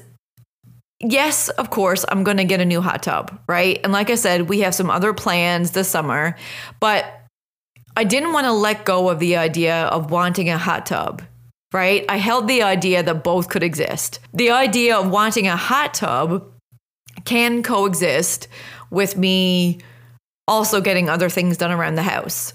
yes, 0.99 1.47
of 1.49 1.69
course, 1.69 2.03
I'm 2.09 2.25
going 2.25 2.37
to 2.37 2.45
get 2.45 2.59
a 2.59 2.65
new 2.65 2.81
hot 2.81 3.03
tub, 3.03 3.39
right? 3.47 3.79
And 3.83 3.93
like 3.93 4.09
I 4.09 4.15
said, 4.15 4.49
we 4.49 4.59
have 4.61 4.75
some 4.75 4.89
other 4.89 5.13
plans 5.13 5.71
this 5.71 5.87
summer, 5.87 6.35
but 6.81 7.16
I 7.97 8.03
didn't 8.03 8.31
want 8.31 8.45
to 8.45 8.51
let 8.51 8.85
go 8.85 9.09
of 9.09 9.17
the 9.17 9.37
idea 9.37 9.85
of 9.85 10.11
wanting 10.11 10.49
a 10.51 10.57
hot 10.59 10.85
tub, 10.85 11.23
right? 11.73 12.05
I 12.07 12.17
held 12.17 12.47
the 12.47 12.61
idea 12.61 13.01
that 13.01 13.23
both 13.23 13.49
could 13.49 13.63
exist. 13.63 14.19
The 14.35 14.51
idea 14.51 14.95
of 14.95 15.09
wanting 15.09 15.47
a 15.47 15.55
hot 15.55 15.95
tub 15.95 16.47
can 17.25 17.63
coexist 17.63 18.49
with 18.91 19.17
me 19.17 19.79
also 20.47 20.79
getting 20.79 21.09
other 21.09 21.27
things 21.27 21.57
done 21.57 21.71
around 21.71 21.95
the 21.95 22.03
house. 22.03 22.53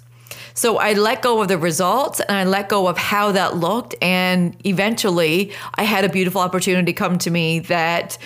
So 0.55 0.79
I 0.79 0.93
let 0.93 1.23
go 1.23 1.43
of 1.43 1.49
the 1.49 1.59
results 1.59 2.21
and 2.21 2.37
I 2.37 2.45
let 2.45 2.69
go 2.69 2.87
of 2.87 2.97
how 2.97 3.33
that 3.33 3.57
looked. 3.57 3.97
And 4.01 4.57
eventually 4.65 5.53
I 5.75 5.83
had 5.83 6.05
a 6.05 6.09
beautiful 6.09 6.41
opportunity 6.41 6.93
come 6.93 7.19
to 7.19 7.33
me 7.33 7.59
that 7.59 8.17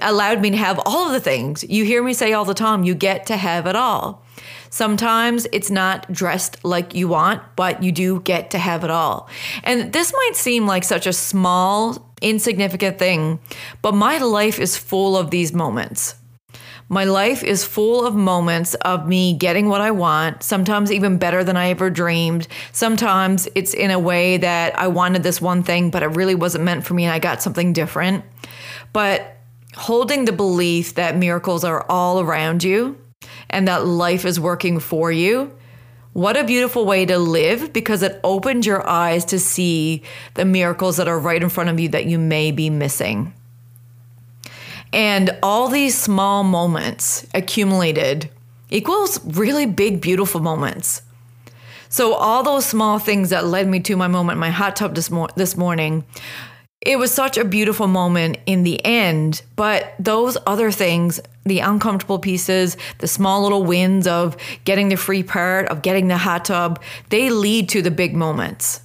allowed 0.00 0.40
me 0.40 0.50
to 0.50 0.56
have 0.56 0.80
all 0.86 1.08
of 1.08 1.12
the 1.12 1.20
things. 1.20 1.64
You 1.64 1.84
hear 1.84 2.04
me 2.04 2.14
say 2.14 2.34
all 2.34 2.44
the 2.44 2.54
time, 2.54 2.84
you 2.84 2.94
get 2.94 3.26
to 3.26 3.36
have 3.36 3.66
it 3.66 3.74
all. 3.74 4.22
Sometimes 4.70 5.46
it's 5.52 5.70
not 5.70 6.10
dressed 6.12 6.64
like 6.64 6.94
you 6.94 7.08
want, 7.08 7.42
but 7.56 7.82
you 7.82 7.92
do 7.92 8.20
get 8.20 8.50
to 8.50 8.58
have 8.58 8.84
it 8.84 8.90
all. 8.90 9.28
And 9.64 9.92
this 9.92 10.12
might 10.12 10.36
seem 10.36 10.66
like 10.66 10.84
such 10.84 11.06
a 11.06 11.12
small, 11.12 12.14
insignificant 12.20 12.98
thing, 12.98 13.38
but 13.82 13.94
my 13.94 14.18
life 14.18 14.58
is 14.58 14.76
full 14.76 15.16
of 15.16 15.30
these 15.30 15.52
moments. 15.52 16.14
My 16.88 17.02
life 17.02 17.42
is 17.42 17.64
full 17.64 18.06
of 18.06 18.14
moments 18.14 18.74
of 18.74 19.08
me 19.08 19.34
getting 19.34 19.68
what 19.68 19.80
I 19.80 19.90
want, 19.90 20.44
sometimes 20.44 20.92
even 20.92 21.18
better 21.18 21.42
than 21.42 21.56
I 21.56 21.70
ever 21.70 21.90
dreamed. 21.90 22.46
Sometimes 22.70 23.48
it's 23.56 23.74
in 23.74 23.90
a 23.90 23.98
way 23.98 24.36
that 24.36 24.78
I 24.78 24.86
wanted 24.86 25.24
this 25.24 25.40
one 25.40 25.64
thing, 25.64 25.90
but 25.90 26.04
it 26.04 26.08
really 26.08 26.36
wasn't 26.36 26.62
meant 26.62 26.86
for 26.86 26.94
me 26.94 27.04
and 27.04 27.12
I 27.12 27.18
got 27.18 27.42
something 27.42 27.72
different. 27.72 28.24
But 28.92 29.36
holding 29.74 30.26
the 30.26 30.32
belief 30.32 30.94
that 30.94 31.16
miracles 31.16 31.64
are 31.64 31.84
all 31.88 32.20
around 32.20 32.62
you 32.62 32.96
and 33.50 33.68
that 33.68 33.86
life 33.86 34.24
is 34.24 34.40
working 34.40 34.78
for 34.78 35.10
you. 35.10 35.56
What 36.12 36.36
a 36.36 36.44
beautiful 36.44 36.86
way 36.86 37.04
to 37.06 37.18
live 37.18 37.72
because 37.72 38.02
it 38.02 38.20
opens 38.24 38.64
your 38.64 38.86
eyes 38.88 39.24
to 39.26 39.38
see 39.38 40.02
the 40.34 40.46
miracles 40.46 40.96
that 40.96 41.08
are 41.08 41.18
right 41.18 41.42
in 41.42 41.50
front 41.50 41.68
of 41.68 41.78
you 41.78 41.90
that 41.90 42.06
you 42.06 42.18
may 42.18 42.52
be 42.52 42.70
missing. 42.70 43.34
And 44.92 45.36
all 45.42 45.68
these 45.68 45.98
small 45.98 46.42
moments 46.42 47.26
accumulated 47.34 48.30
equals 48.70 49.20
really 49.24 49.66
big, 49.66 50.00
beautiful 50.00 50.40
moments. 50.40 51.02
So, 51.88 52.14
all 52.14 52.42
those 52.42 52.66
small 52.66 52.98
things 52.98 53.30
that 53.30 53.46
led 53.46 53.68
me 53.68 53.80
to 53.80 53.96
my 53.96 54.08
moment, 54.08 54.38
my 54.38 54.50
hot 54.50 54.76
tub 54.76 54.94
this, 54.94 55.10
this 55.36 55.56
morning, 55.56 56.04
it 56.80 56.98
was 56.98 57.12
such 57.12 57.36
a 57.36 57.44
beautiful 57.44 57.86
moment 57.86 58.38
in 58.46 58.62
the 58.62 58.84
end. 58.84 59.42
But 59.54 59.94
those 59.98 60.36
other 60.46 60.70
things, 60.70 61.20
the 61.46 61.60
uncomfortable 61.60 62.18
pieces, 62.18 62.76
the 62.98 63.06
small 63.06 63.42
little 63.42 63.64
wins 63.64 64.06
of 64.06 64.36
getting 64.64 64.88
the 64.88 64.96
free 64.96 65.22
part, 65.22 65.68
of 65.68 65.82
getting 65.82 66.08
the 66.08 66.18
hot 66.18 66.44
tub, 66.44 66.82
they 67.08 67.30
lead 67.30 67.68
to 67.70 67.80
the 67.80 67.90
big 67.90 68.14
moments, 68.14 68.80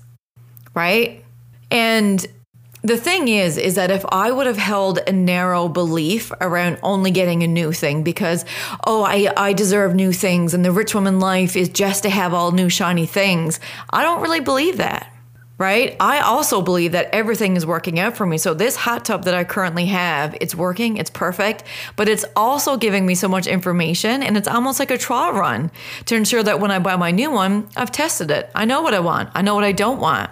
right? 0.74 1.26
And 1.70 2.26
the 2.84 2.98
thing 2.98 3.28
is, 3.28 3.58
is 3.58 3.76
that 3.76 3.92
if 3.92 4.04
I 4.12 4.32
would 4.32 4.48
have 4.48 4.58
held 4.58 5.00
a 5.06 5.12
narrow 5.12 5.68
belief 5.68 6.32
around 6.42 6.80
only 6.82 7.12
getting 7.12 7.44
a 7.44 7.48
new 7.48 7.72
thing 7.72 8.04
because, 8.04 8.44
oh, 8.88 9.04
I, 9.04 9.32
I 9.38 9.54
deserve 9.54 9.94
new 9.94 10.12
things 10.12 10.54
and 10.54 10.66
the 10.66 10.72
rich 10.72 10.96
woman 10.96 11.20
life 11.20 11.56
is 11.56 11.70
just 11.70 12.04
to 12.04 12.10
have 12.10 12.34
all 12.34 12.52
new 12.52 12.70
shiny 12.70 13.06
things, 13.06 13.60
I 13.92 14.02
don't 14.04 14.22
really 14.22 14.40
believe 14.40 14.78
that 14.78 15.11
right? 15.62 15.96
I 16.00 16.22
also 16.22 16.60
believe 16.64 16.94
that 16.94 17.14
everything 17.14 17.56
is 17.56 17.68
working 17.68 18.00
out 18.00 18.18
for 18.18 18.26
me. 18.26 18.40
So 18.40 18.56
this 18.56 18.76
hot 18.76 19.06
tub 19.06 19.26
that 19.26 19.36
I 19.36 19.44
currently 19.44 19.86
have, 19.86 20.36
it's 20.42 20.56
working, 20.56 20.98
it's 20.98 21.12
perfect, 21.12 21.64
but 21.96 22.10
it's 22.10 22.26
also 22.36 22.78
giving 22.78 23.06
me 23.06 23.14
so 23.14 23.28
much 23.28 23.46
information 23.46 24.24
and 24.24 24.36
it's 24.38 24.48
almost 24.48 24.80
like 24.80 24.90
a 24.90 24.98
trial 24.98 25.34
run 25.34 25.70
to 26.06 26.16
ensure 26.16 26.42
that 26.42 26.60
when 26.60 26.72
I 26.72 26.80
buy 26.80 26.96
my 26.96 27.12
new 27.12 27.30
one, 27.30 27.70
I've 27.76 27.92
tested 27.92 28.32
it. 28.32 28.50
I 28.56 28.66
know 28.66 28.82
what 28.82 28.96
I 28.96 29.02
want. 29.02 29.30
I 29.36 29.44
know 29.44 29.54
what 29.54 29.64
I 29.64 29.72
don't 29.72 30.00
want. 30.00 30.32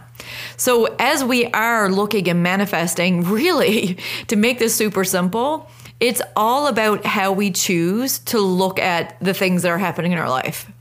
So 0.58 0.96
as 0.98 1.24
we 1.24 1.46
are 1.46 1.92
looking 1.92 2.28
and 2.28 2.42
manifesting, 2.42 3.24
really 3.40 4.00
to 4.30 4.36
make 4.36 4.58
this 4.58 4.76
super 4.76 5.04
simple, 5.04 5.70
it's 6.00 6.24
all 6.36 6.66
about 6.66 7.06
how 7.06 7.34
we 7.34 7.52
choose 7.52 8.18
to 8.20 8.40
look 8.40 8.80
at 8.80 9.16
the 9.20 9.36
things 9.36 9.62
that 9.62 9.70
are 9.70 9.78
happening 9.78 10.12
in 10.12 10.18
our 10.18 10.30
life 10.30 10.72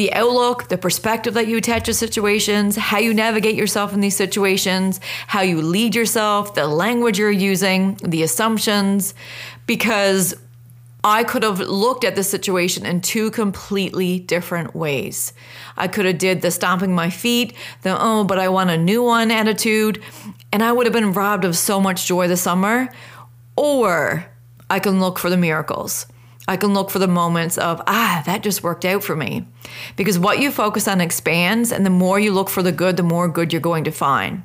the 0.00 0.14
outlook, 0.14 0.68
the 0.68 0.78
perspective 0.78 1.34
that 1.34 1.46
you 1.46 1.58
attach 1.58 1.84
to 1.84 1.92
situations, 1.92 2.74
how 2.74 2.96
you 2.96 3.12
navigate 3.12 3.54
yourself 3.54 3.92
in 3.92 4.00
these 4.00 4.16
situations, 4.16 4.98
how 5.26 5.42
you 5.42 5.60
lead 5.60 5.94
yourself, 5.94 6.54
the 6.54 6.66
language 6.66 7.18
you're 7.18 7.30
using, 7.30 7.96
the 7.96 8.22
assumptions, 8.22 9.12
because 9.66 10.34
I 11.04 11.22
could 11.22 11.42
have 11.42 11.60
looked 11.60 12.04
at 12.04 12.16
the 12.16 12.24
situation 12.24 12.86
in 12.86 13.02
two 13.02 13.30
completely 13.30 14.18
different 14.18 14.74
ways. 14.74 15.34
I 15.76 15.86
could 15.86 16.06
have 16.06 16.16
did 16.16 16.40
the 16.40 16.50
stomping 16.50 16.94
my 16.94 17.10
feet, 17.10 17.52
the 17.82 17.94
oh, 18.00 18.24
but 18.24 18.38
I 18.38 18.48
want 18.48 18.70
a 18.70 18.78
new 18.78 19.02
one 19.02 19.30
attitude, 19.30 20.02
and 20.50 20.62
I 20.62 20.72
would 20.72 20.86
have 20.86 20.94
been 20.94 21.12
robbed 21.12 21.44
of 21.44 21.58
so 21.58 21.78
much 21.78 22.06
joy 22.06 22.26
this 22.26 22.40
summer. 22.40 22.88
Or 23.54 24.24
I 24.70 24.78
can 24.78 24.98
look 24.98 25.18
for 25.18 25.28
the 25.28 25.36
miracles. 25.36 26.06
I 26.50 26.56
can 26.56 26.74
look 26.74 26.90
for 26.90 26.98
the 26.98 27.06
moments 27.06 27.56
of, 27.58 27.80
ah, 27.86 28.24
that 28.26 28.42
just 28.42 28.64
worked 28.64 28.84
out 28.84 29.04
for 29.04 29.14
me. 29.14 29.46
Because 29.94 30.18
what 30.18 30.40
you 30.40 30.50
focus 30.50 30.88
on 30.88 31.00
expands, 31.00 31.70
and 31.70 31.86
the 31.86 31.90
more 31.90 32.18
you 32.18 32.32
look 32.32 32.48
for 32.48 32.60
the 32.60 32.72
good, 32.72 32.96
the 32.96 33.04
more 33.04 33.28
good 33.28 33.52
you're 33.52 33.60
going 33.62 33.84
to 33.84 33.92
find. 33.92 34.42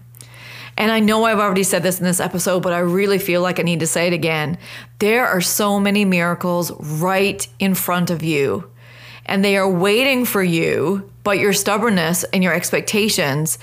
And 0.77 0.91
I 0.91 0.99
know 0.99 1.23
I've 1.23 1.39
already 1.39 1.63
said 1.63 1.81
this 1.81 1.97
in 1.97 2.05
this 2.05 2.19
episode, 2.19 2.61
but 2.61 2.73
I 2.73 2.79
really 2.79 3.17
feel 3.17 3.41
like 3.41 3.59
I 3.59 3.63
need 3.63 3.79
to 3.79 3.87
say 3.87 4.05
it 4.05 4.13
again. 4.13 4.59
There 4.99 5.25
are 5.25 5.41
so 5.41 5.79
many 5.79 6.05
miracles 6.05 6.71
right 7.01 7.47
in 7.57 7.73
front 7.73 8.11
of 8.11 8.21
you, 8.21 8.69
and 9.25 9.43
they 9.43 9.57
are 9.57 9.67
waiting 9.67 10.25
for 10.25 10.43
you, 10.43 11.11
but 11.23 11.39
your 11.39 11.53
stubbornness 11.53 12.23
and 12.25 12.43
your 12.43 12.53
expectations, 12.53 13.57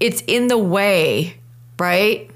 it's 0.00 0.24
in 0.26 0.48
the 0.48 0.58
way, 0.58 1.36
right? 1.78 2.32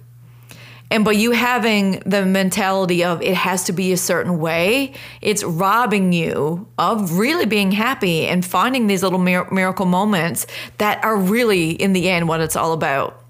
And 0.94 1.04
by 1.04 1.10
you 1.10 1.32
having 1.32 1.98
the 2.06 2.24
mentality 2.24 3.02
of 3.02 3.20
it 3.20 3.34
has 3.34 3.64
to 3.64 3.72
be 3.72 3.90
a 3.90 3.96
certain 3.96 4.38
way, 4.38 4.92
it's 5.20 5.42
robbing 5.42 6.12
you 6.12 6.68
of 6.78 7.18
really 7.18 7.46
being 7.46 7.72
happy 7.72 8.28
and 8.28 8.44
finding 8.44 8.86
these 8.86 9.02
little 9.02 9.18
mir- 9.18 9.50
miracle 9.50 9.86
moments 9.86 10.46
that 10.78 11.02
are 11.02 11.16
really, 11.16 11.70
in 11.70 11.94
the 11.94 12.08
end, 12.08 12.28
what 12.28 12.40
it's 12.40 12.54
all 12.54 12.72
about. 12.72 13.20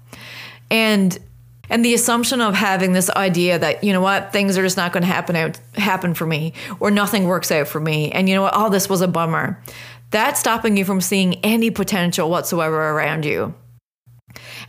And 0.69 1.17
and 1.67 1.83
the 1.83 1.95
assumption 1.95 2.39
of 2.39 2.53
having 2.53 2.93
this 2.93 3.09
idea 3.09 3.57
that 3.57 3.83
you 3.83 3.93
know 3.93 4.01
what 4.01 4.31
things 4.31 4.59
are 4.59 4.61
just 4.61 4.77
not 4.77 4.93
going 4.93 5.01
to 5.01 5.07
happen 5.07 5.35
out 5.35 5.59
happen 5.73 6.13
for 6.13 6.27
me 6.27 6.53
or 6.79 6.91
nothing 6.91 7.23
works 7.23 7.51
out 7.51 7.67
for 7.67 7.79
me 7.79 8.11
and 8.11 8.29
you 8.29 8.35
know 8.35 8.43
what 8.43 8.53
oh 8.55 8.69
this 8.69 8.87
was 8.87 9.01
a 9.01 9.07
bummer 9.07 9.59
that's 10.11 10.39
stopping 10.39 10.77
you 10.77 10.85
from 10.85 11.01
seeing 11.01 11.33
any 11.43 11.71
potential 11.71 12.29
whatsoever 12.29 12.91
around 12.91 13.25
you 13.25 13.55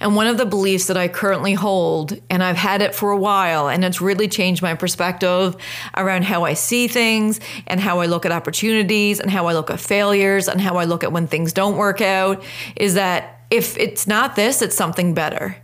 and 0.01 0.17
one 0.17 0.27
of 0.27 0.39
the 0.39 0.47
beliefs 0.47 0.87
that 0.87 0.97
I 0.97 1.09
currently 1.09 1.55
hold, 1.55 2.19
and 2.31 2.43
I've 2.43 2.57
had 2.57 2.83
it 2.83 2.95
for 2.95 3.11
a 3.11 3.17
while, 3.17 3.69
and 3.69 3.85
it's 3.85 4.01
really 4.01 4.29
changed 4.29 4.63
my 4.63 4.75
perspective 4.75 5.57
around 5.97 6.25
how 6.25 6.45
I 6.45 6.55
see 6.55 6.89
things 6.89 7.41
and 7.67 7.81
how 7.81 8.01
I 8.01 8.07
look 8.07 8.27
at 8.27 8.33
opportunities 8.33 9.21
and 9.21 9.31
how 9.31 9.47
I 9.47 9.53
look 9.53 9.71
at 9.71 9.81
failures 9.81 10.49
and 10.49 10.61
how 10.61 10.77
I 10.77 10.85
look 10.85 11.05
at 11.05 11.13
when 11.13 11.27
things 11.27 11.53
don't 11.53 11.77
work 11.77 12.01
out, 12.01 12.43
is 12.77 12.95
that 12.95 13.41
if 13.51 13.77
it's 13.79 14.07
not 14.07 14.37
this, 14.37 14.63
it's 14.63 14.77
something 14.77 15.15
better. 15.15 15.57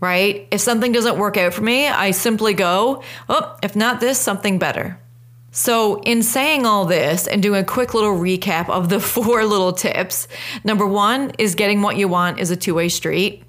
Right? 0.00 0.48
If 0.50 0.62
something 0.62 0.92
doesn't 0.92 1.18
work 1.18 1.36
out 1.36 1.52
for 1.52 1.62
me, 1.62 1.86
I 1.86 2.12
simply 2.12 2.54
go, 2.54 3.02
oh, 3.28 3.58
if 3.62 3.76
not 3.76 4.00
this, 4.00 4.18
something 4.18 4.58
better. 4.58 4.98
So, 5.52 6.00
in 6.02 6.22
saying 6.22 6.64
all 6.64 6.84
this 6.84 7.26
and 7.26 7.42
doing 7.42 7.60
a 7.60 7.64
quick 7.64 7.92
little 7.92 8.14
recap 8.14 8.68
of 8.68 8.88
the 8.88 9.00
four 9.14 9.44
little 9.44 9.72
tips, 9.72 10.28
number 10.64 10.86
one 10.86 11.32
is 11.38 11.54
getting 11.54 11.82
what 11.82 11.96
you 11.96 12.08
want 12.08 12.38
is 12.38 12.50
a 12.50 12.56
two 12.56 12.74
way 12.74 12.88
street. 12.88 13.42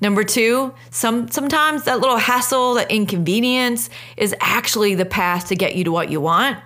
Number 0.00 0.24
two, 0.24 0.74
some 0.90 1.28
sometimes 1.28 1.84
that 1.84 2.00
little 2.00 2.16
hassle, 2.16 2.74
that 2.74 2.90
inconvenience 2.90 3.90
is 4.16 4.34
actually 4.40 4.94
the 4.94 5.04
path 5.04 5.48
to 5.48 5.56
get 5.56 5.76
you 5.76 5.84
to 5.84 5.92
what 5.92 6.10
you 6.10 6.20
want. 6.20 6.58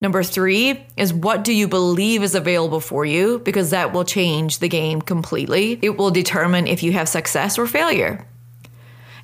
Number 0.00 0.22
three 0.22 0.84
is 0.96 1.12
what 1.12 1.44
do 1.44 1.52
you 1.52 1.68
believe 1.68 2.22
is 2.22 2.34
available 2.34 2.80
for 2.80 3.04
you? 3.04 3.38
Because 3.38 3.70
that 3.70 3.92
will 3.92 4.04
change 4.04 4.58
the 4.58 4.68
game 4.68 5.00
completely. 5.00 5.78
It 5.82 5.96
will 5.96 6.10
determine 6.10 6.66
if 6.66 6.82
you 6.82 6.92
have 6.92 7.08
success 7.08 7.58
or 7.58 7.66
failure. 7.66 8.26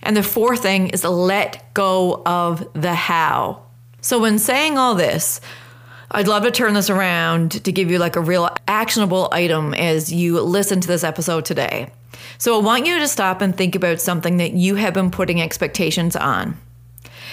And 0.03 0.17
the 0.17 0.23
fourth 0.23 0.63
thing 0.63 0.91
is 0.91 1.03
let 1.03 1.75
go 1.75 2.23
of 2.25 2.69
the 2.75 2.95
how. 2.95 3.68
So, 4.09 4.19
when 4.19 4.39
saying 4.39 4.79
all 4.79 4.95
this, 4.95 5.39
I'd 6.11 6.29
love 6.29 6.43
to 6.45 6.51
turn 6.51 6.73
this 6.73 6.89
around 6.89 7.63
to 7.63 7.71
give 7.71 7.91
you 7.91 7.99
like 7.99 8.17
a 8.17 8.23
real 8.23 8.49
actionable 8.67 9.29
item 9.33 9.75
as 9.75 10.11
you 10.11 10.41
listen 10.41 10.81
to 10.81 10.89
this 10.89 11.05
episode 11.05 11.45
today. 11.45 11.91
So, 12.39 12.59
I 12.59 12.65
want 12.65 12.87
you 12.87 12.99
to 13.01 13.07
stop 13.07 13.43
and 13.43 13.55
think 13.55 13.75
about 13.75 14.01
something 14.01 14.39
that 14.39 14.55
you 14.55 14.77
have 14.77 14.95
been 14.95 15.11
putting 15.11 15.43
expectations 15.43 16.17
on. 16.17 16.57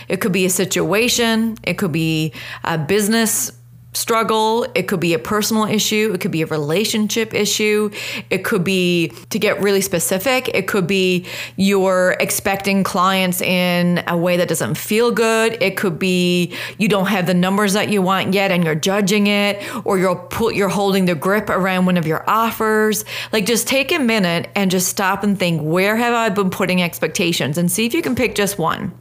It 0.09 0.19
could 0.19 0.33
be 0.33 0.43
a 0.43 0.49
situation, 0.49 1.57
it 1.63 1.77
could 1.77 1.93
be 1.93 2.33
a 2.65 2.77
business 2.77 3.53
struggle, 3.95 4.65
it 4.75 4.87
could 4.87 4.99
be 4.99 5.13
a 5.13 5.19
personal 5.19 5.65
issue, 5.65 6.11
it 6.13 6.21
could 6.21 6.31
be 6.31 6.41
a 6.41 6.45
relationship 6.47 7.33
issue, 7.33 7.89
it 8.29 8.43
could 8.43 8.63
be 8.63 9.09
to 9.29 9.39
get 9.39 9.61
really 9.61 9.81
specific, 9.81 10.49
it 10.49 10.67
could 10.67 10.87
be 10.87 11.25
you're 11.55 12.15
expecting 12.19 12.83
clients 12.83 13.41
in 13.41 14.03
a 14.07 14.17
way 14.17 14.37
that 14.37 14.47
doesn't 14.47 14.75
feel 14.75 15.11
good, 15.11 15.57
it 15.61 15.77
could 15.77 15.97
be 15.97 16.53
you 16.77 16.87
don't 16.87 17.07
have 17.07 17.27
the 17.27 17.33
numbers 17.33 17.73
that 17.73 17.89
you 17.89 18.01
want 18.01 18.33
yet 18.33 18.51
and 18.51 18.63
you're 18.63 18.75
judging 18.75 19.27
it 19.27 19.61
or 19.85 19.97
you're 19.97 20.15
put 20.15 20.55
you're 20.55 20.69
holding 20.69 21.05
the 21.05 21.15
grip 21.15 21.49
around 21.49 21.85
one 21.85 21.97
of 21.97 22.07
your 22.07 22.23
offers. 22.29 23.05
Like 23.31 23.45
just 23.45 23.67
take 23.67 23.91
a 23.91 23.99
minute 23.99 24.49
and 24.55 24.71
just 24.71 24.87
stop 24.87 25.23
and 25.23 25.37
think 25.37 25.61
where 25.61 25.95
have 25.95 26.13
I 26.13 26.29
been 26.29 26.49
putting 26.49 26.81
expectations? 26.81 27.57
And 27.57 27.71
see 27.71 27.85
if 27.85 27.93
you 27.93 28.01
can 28.01 28.15
pick 28.15 28.35
just 28.35 28.57
one. 28.57 28.93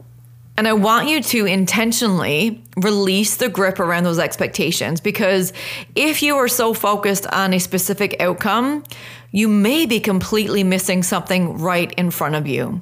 And 0.57 0.67
I 0.67 0.73
want 0.73 1.09
you 1.09 1.21
to 1.21 1.45
intentionally 1.45 2.63
release 2.77 3.37
the 3.37 3.49
grip 3.49 3.79
around 3.79 4.03
those 4.03 4.19
expectations 4.19 5.01
because 5.01 5.51
if 5.95 6.23
you 6.23 6.37
are 6.37 6.47
so 6.47 6.73
focused 6.73 7.27
on 7.27 7.53
a 7.53 7.59
specific 7.59 8.21
outcome, 8.21 8.83
you 9.31 9.49
may 9.49 9.85
be 9.85 9.99
completely 9.99 10.63
missing 10.63 11.03
something 11.03 11.57
right 11.57 11.91
in 11.93 12.09
front 12.09 12.35
of 12.35 12.47
you. 12.47 12.81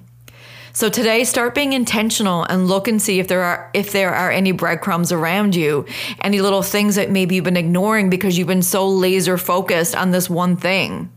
So 0.75 0.89
today 0.89 1.23
start 1.23 1.53
being 1.53 1.73
intentional 1.73 2.43
and 2.45 2.67
look 2.67 2.87
and 2.87 2.99
see 2.99 3.19
if 3.19 3.27
there 3.27 3.43
are 3.43 3.69
if 3.75 3.91
there 3.91 4.13
are 4.13 4.31
any 4.31 4.51
breadcrumbs 4.51 5.11
around 5.11 5.55
you, 5.55 5.85
any 6.21 6.41
little 6.41 6.63
things 6.63 6.95
that 6.95 7.11
maybe 7.11 7.35
you've 7.35 7.43
been 7.43 7.57
ignoring 7.57 8.09
because 8.09 8.37
you've 8.37 8.47
been 8.47 8.63
so 8.63 8.87
laser 8.87 9.37
focused 9.37 9.95
on 9.95 10.09
this 10.09 10.29
one 10.29 10.57
thing. 10.57 11.11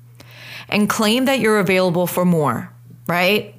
And 0.69 0.91
claim 0.91 1.25
that 1.25 1.41
you're 1.41 1.59
available 1.59 2.07
for 2.07 2.27
more, 2.27 2.71
right? 3.07 3.56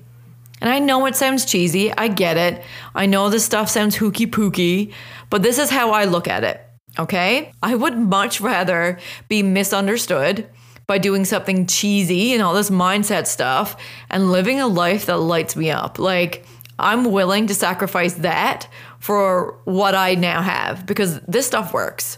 And 0.61 0.69
I 0.69 0.79
know 0.79 1.05
it 1.05 1.15
sounds 1.15 1.45
cheesy. 1.45 1.91
I 1.93 2.07
get 2.07 2.37
it. 2.37 2.63
I 2.95 3.05
know 3.05 3.29
this 3.29 3.45
stuff 3.45 3.69
sounds 3.69 3.95
hooky 3.95 4.27
pooky, 4.27 4.93
but 5.29 5.43
this 5.43 5.59
is 5.59 5.69
how 5.69 5.91
I 5.91 6.05
look 6.05 6.27
at 6.27 6.43
it. 6.43 6.61
Okay? 6.99 7.51
I 7.61 7.75
would 7.75 7.97
much 7.97 8.41
rather 8.41 8.97
be 9.27 9.43
misunderstood 9.43 10.49
by 10.87 10.97
doing 10.97 11.25
something 11.25 11.67
cheesy 11.67 12.33
and 12.33 12.41
all 12.41 12.53
this 12.53 12.69
mindset 12.69 13.27
stuff 13.27 13.75
and 14.09 14.31
living 14.31 14.59
a 14.59 14.67
life 14.67 15.05
that 15.05 15.17
lights 15.17 15.55
me 15.55 15.69
up. 15.69 15.99
Like, 15.99 16.45
I'm 16.79 17.11
willing 17.11 17.47
to 17.47 17.55
sacrifice 17.55 18.13
that 18.15 18.67
for 18.99 19.59
what 19.65 19.95
I 19.95 20.15
now 20.15 20.41
have 20.41 20.85
because 20.85 21.19
this 21.21 21.45
stuff 21.45 21.73
works, 21.73 22.17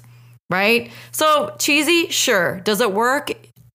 right? 0.49 0.91
So, 1.11 1.55
cheesy, 1.59 2.09
sure. 2.09 2.59
Does 2.61 2.79
it 2.79 2.93
work? 2.93 3.31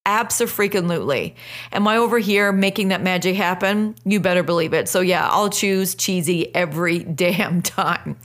Absolutely. 0.07 1.35
Am 1.73 1.89
I 1.89 1.97
over 1.97 2.19
here 2.19 2.53
making 2.53 2.89
that 2.89 3.03
magic 3.03 3.37
happen? 3.37 3.95
You 4.05 4.21
better 4.21 4.43
believe 4.43 4.75
it. 4.75 4.87
So, 4.89 5.01
yeah, 5.01 5.27
I'll 5.31 5.49
choose 5.49 5.95
cheesy 5.95 6.55
every 6.55 6.99
damn 7.15 7.63
time. 7.63 8.17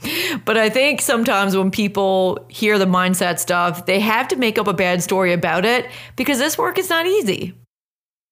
But 0.44 0.58
I 0.58 0.68
think 0.68 1.00
sometimes 1.00 1.56
when 1.56 1.70
people 1.70 2.44
hear 2.48 2.78
the 2.78 2.84
mindset 2.84 3.38
stuff, 3.38 3.86
they 3.86 3.98
have 4.00 4.28
to 4.28 4.36
make 4.36 4.58
up 4.58 4.66
a 4.66 4.74
bad 4.74 5.02
story 5.02 5.32
about 5.32 5.64
it 5.64 5.86
because 6.16 6.38
this 6.38 6.58
work 6.58 6.78
is 6.78 6.90
not 6.90 7.06
easy. 7.06 7.54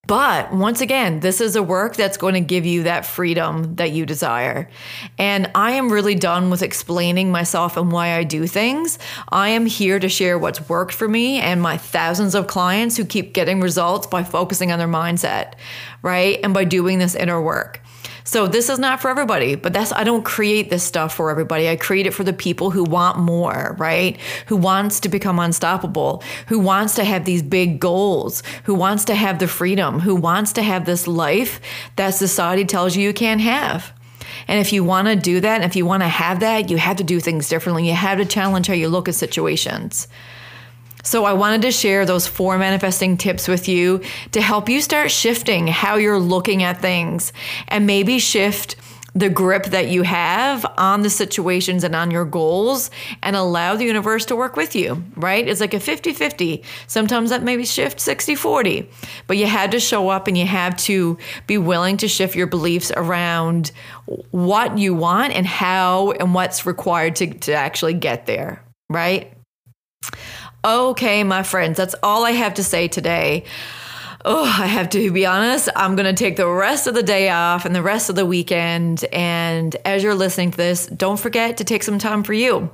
But 0.09 0.55
once 0.55 0.81
again, 0.81 1.21
this 1.21 1.39
is 1.39 1.55
a 1.55 1.63
work 1.63 1.95
that's 1.95 2.17
going 2.17 2.33
to 2.33 2.41
give 2.41 2.65
you 2.65 2.85
that 2.85 3.05
freedom 3.05 3.75
that 3.75 3.91
you 3.91 4.07
desire. 4.07 4.71
And 5.19 5.51
I 5.55 5.73
am 5.73 5.93
really 5.93 6.15
done 6.15 6.49
with 6.49 6.63
explaining 6.63 7.31
myself 7.31 7.77
and 7.77 7.93
why 7.93 8.17
I 8.17 8.25
do 8.25 8.47
things. 8.47 8.99
I 9.29 9.51
am 9.51 9.67
here 9.67 9.99
to 9.99 10.09
share 10.09 10.39
what's 10.39 10.67
worked 10.67 10.95
for 10.95 11.07
me 11.07 11.41
and 11.41 11.61
my 11.61 11.77
thousands 11.77 12.35
of 12.35 12.47
clients 12.47 12.97
who 12.97 13.05
keep 13.05 13.35
getting 13.35 13.61
results 13.61 14.07
by 14.07 14.25
focusing 14.25 14.73
on 14.73 14.79
their 14.79 14.89
mindset, 14.89 15.53
right? 16.01 16.41
And 16.43 16.55
by 16.55 16.65
doing 16.65 16.99
this 16.99 17.15
inner 17.15 17.43
work. 17.43 17.83
So 18.29 18.47
this 18.47 18.69
is 18.69 18.79
not 18.79 19.01
for 19.01 19.09
everybody, 19.09 19.55
but 19.55 19.73
that's 19.73 19.91
I 19.91 20.05
don't 20.05 20.23
create 20.23 20.69
this 20.69 20.85
stuff 20.85 21.15
for 21.15 21.31
everybody. 21.31 21.67
I 21.67 21.77
create 21.77 22.07
it 22.07 22.13
for 22.13 22.25
the 22.25 22.35
people 22.35 22.71
who 22.71 22.85
want 22.85 23.19
more, 23.19 23.75
right? 23.79 24.21
Who 24.49 24.57
wants 24.59 25.01
to 25.01 25.09
become 25.09 25.39
unstoppable, 25.39 26.23
who 26.49 26.59
wants 26.59 26.95
to 26.97 27.05
have 27.05 27.25
these 27.25 27.41
big 27.41 27.81
goals, 27.81 28.43
who 28.65 28.75
wants 28.75 29.07
to 29.07 29.15
have 29.15 29.39
the 29.39 29.49
freedom, 29.49 30.01
who 30.01 30.15
wants 30.15 30.53
to 30.53 30.63
have 30.63 30.85
this 30.85 31.07
life 31.09 31.59
that 31.97 32.11
society 32.11 32.67
tells 32.67 32.95
you 32.95 33.03
you 33.03 33.15
can't 33.15 33.41
have. 33.41 33.95
And 34.47 34.61
if 34.61 34.75
you 34.75 34.85
want 34.85 35.09
to 35.09 35.17
do 35.17 35.41
that, 35.41 35.65
if 35.65 35.75
you 35.75 35.87
want 35.87 36.03
to 36.03 36.09
have 36.09 36.41
that, 36.41 36.69
you 36.69 36.77
have 36.77 36.99
to 36.99 37.05
do 37.05 37.21
things 37.21 37.49
differently. 37.49 37.89
You 37.89 37.95
have 37.95 38.19
to 38.19 38.27
challenge 38.27 38.67
how 38.67 38.75
you 38.75 38.91
look 38.91 39.09
at 39.09 39.15
situations. 39.15 40.07
So, 41.09 41.25
I 41.25 41.33
wanted 41.33 41.63
to 41.63 41.73
share 41.73 42.05
those 42.05 42.27
four 42.27 42.59
manifesting 42.59 43.17
tips 43.17 43.49
with 43.49 43.67
you 43.67 44.03
to 44.33 44.43
help 44.43 44.69
you 44.69 44.83
start 44.83 45.11
shifting 45.11 45.67
how 45.67 45.97
you're 45.97 46.19
looking 46.19 46.63
at 46.63 46.83
things 46.83 47.33
and 47.67 47.87
maybe 47.87 48.19
shift 48.19 48.77
the 49.15 49.31
grip 49.31 49.65
that 49.65 49.89
you 49.89 50.03
have 50.03 50.67
on 50.77 51.01
the 51.01 51.09
situations 51.09 51.83
and 51.83 51.95
on 51.95 52.11
your 52.11 52.27
goals 52.27 52.91
and 53.23 53.37
allow 53.37 53.75
the 53.75 53.87
universe 53.87 54.27
to 54.27 54.37
work 54.37 54.55
with 54.55 54.77
you, 54.77 55.03
right? 55.17 55.49
It's 55.49 55.63
like 55.63 55.73
a 55.73 55.81
50 55.81 56.13
50. 56.13 56.63
Sometimes 56.89 57.31
that 57.31 57.43
maybe 57.43 57.65
shift 57.65 58.01
60 58.01 58.35
40, 58.35 58.91
but 59.27 59.39
you 59.39 59.47
had 59.47 59.71
to 59.71 59.81
show 59.81 60.11
up 60.11 60.29
and 60.29 60.37
you 60.37 60.45
have 60.45 60.77
to 60.77 61.17
be 61.47 61.57
willing 61.57 61.97
to 61.97 62.07
shift 62.07 62.37
your 62.37 62.47
beliefs 62.47 62.93
around 62.95 63.73
what 64.31 64.77
you 64.77 64.93
want 64.93 65.33
and 65.33 65.47
how 65.47 66.11
and 66.11 66.35
what's 66.35 66.67
required 66.67 67.17
to, 67.17 67.33
to 67.33 67.55
actually 67.55 67.95
get 67.95 68.27
there, 68.27 68.63
right? 68.91 69.33
Okay, 70.69 71.25
my 71.25 71.45
friends, 71.45 71.79
that's 71.79 71.95
all 72.03 72.27
I 72.27 72.33
have 72.33 72.53
to 72.55 72.63
say 72.63 72.89
today. 72.89 73.45
Oh, 74.23 74.45
I 74.45 74.67
have 74.67 74.91
to 74.91 75.11
be 75.11 75.25
honest. 75.25 75.71
I'm 75.75 75.97
going 75.97 76.05
to 76.05 76.13
take 76.13 76.37
the 76.37 76.47
rest 76.47 76.87
of 76.87 76.93
the 76.93 77.03
day 77.03 77.31
off 77.31 77.65
and 77.65 77.75
the 77.75 77.81
rest 77.81 78.11
of 78.11 78.17
the 78.17 78.27
weekend. 78.27 79.03
And 79.07 79.75
as 79.87 80.03
you're 80.03 80.15
listening 80.15 80.51
to 80.51 80.57
this, 80.59 80.87
don't 80.87 81.19
forget 81.19 81.57
to 81.57 81.65
take 81.65 81.83
some 81.83 81.99
time 81.99 82.23
for 82.23 82.35
you. 82.35 82.69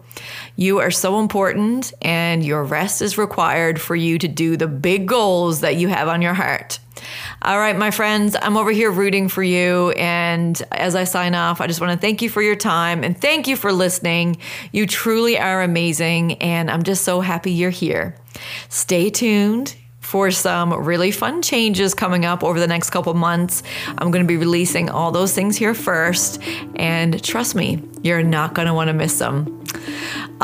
You 0.57 0.81
are 0.81 0.91
so 0.91 1.21
important, 1.21 1.93
and 2.03 2.45
your 2.45 2.65
rest 2.65 3.01
is 3.01 3.17
required 3.17 3.81
for 3.81 3.95
you 3.95 4.19
to 4.19 4.27
do 4.27 4.57
the 4.57 4.67
big 4.67 5.07
goals 5.07 5.61
that 5.61 5.77
you 5.77 5.87
have 5.87 6.09
on 6.09 6.21
your 6.21 6.35
heart. 6.35 6.81
All 7.45 7.59
right, 7.59 7.77
my 7.77 7.91
friends, 7.91 8.35
I'm 8.41 8.57
over 8.57 8.71
here 8.71 8.91
rooting 8.91 9.29
for 9.29 9.43
you. 9.43 9.91
And 9.91 10.61
as 10.73 10.95
I 10.95 11.05
sign 11.05 11.35
off, 11.35 11.61
I 11.61 11.67
just 11.67 11.79
want 11.79 11.93
to 11.93 11.99
thank 11.99 12.23
you 12.23 12.31
for 12.31 12.41
your 12.41 12.57
time 12.57 13.05
and 13.05 13.21
thank 13.21 13.47
you 13.47 13.55
for 13.55 13.71
listening. 13.71 14.39
You 14.73 14.87
truly 14.87 15.39
are 15.39 15.61
amazing. 15.61 16.41
And 16.41 16.71
I'm 16.71 16.85
just 16.85 17.05
so 17.05 17.21
happy 17.21 17.53
you're 17.53 17.69
here. 17.69 18.17
Stay 18.71 19.11
tuned 19.11 19.77
for 20.01 20.31
some 20.31 20.73
really 20.73 21.11
fun 21.11 21.43
changes 21.43 21.93
coming 21.93 22.25
up 22.25 22.43
over 22.43 22.59
the 22.59 22.67
next 22.67 22.89
couple 22.89 23.13
months. 23.13 23.63
I'm 23.89 24.11
going 24.11 24.25
to 24.25 24.29
be 24.29 24.39
releasing 24.39 24.89
all 24.89 25.13
those 25.13 25.35
things 25.35 25.55
here 25.55 25.75
first. 25.75 26.41
And 26.77 27.23
trust 27.23 27.55
me, 27.55 27.83
you're 28.03 28.23
not 28.23 28.55
going 28.55 28.69
to 28.69 28.75
want 28.75 28.89
to 28.89 28.95
miss 28.95 29.19
them. 29.19 29.67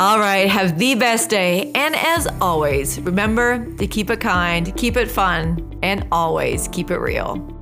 All 0.00 0.18
right, 0.18 0.48
have 0.48 0.78
the 0.78 0.94
best 0.94 1.28
day. 1.28 1.70
And 1.74 1.94
as 1.94 2.26
always, 2.40 2.98
remember 3.02 3.66
to 3.74 3.86
keep 3.86 4.08
it 4.08 4.18
kind, 4.18 4.74
keep 4.74 4.96
it 4.96 5.10
fun, 5.10 5.78
and 5.82 6.08
always 6.10 6.68
keep 6.68 6.90
it 6.90 6.96
real. 6.96 7.59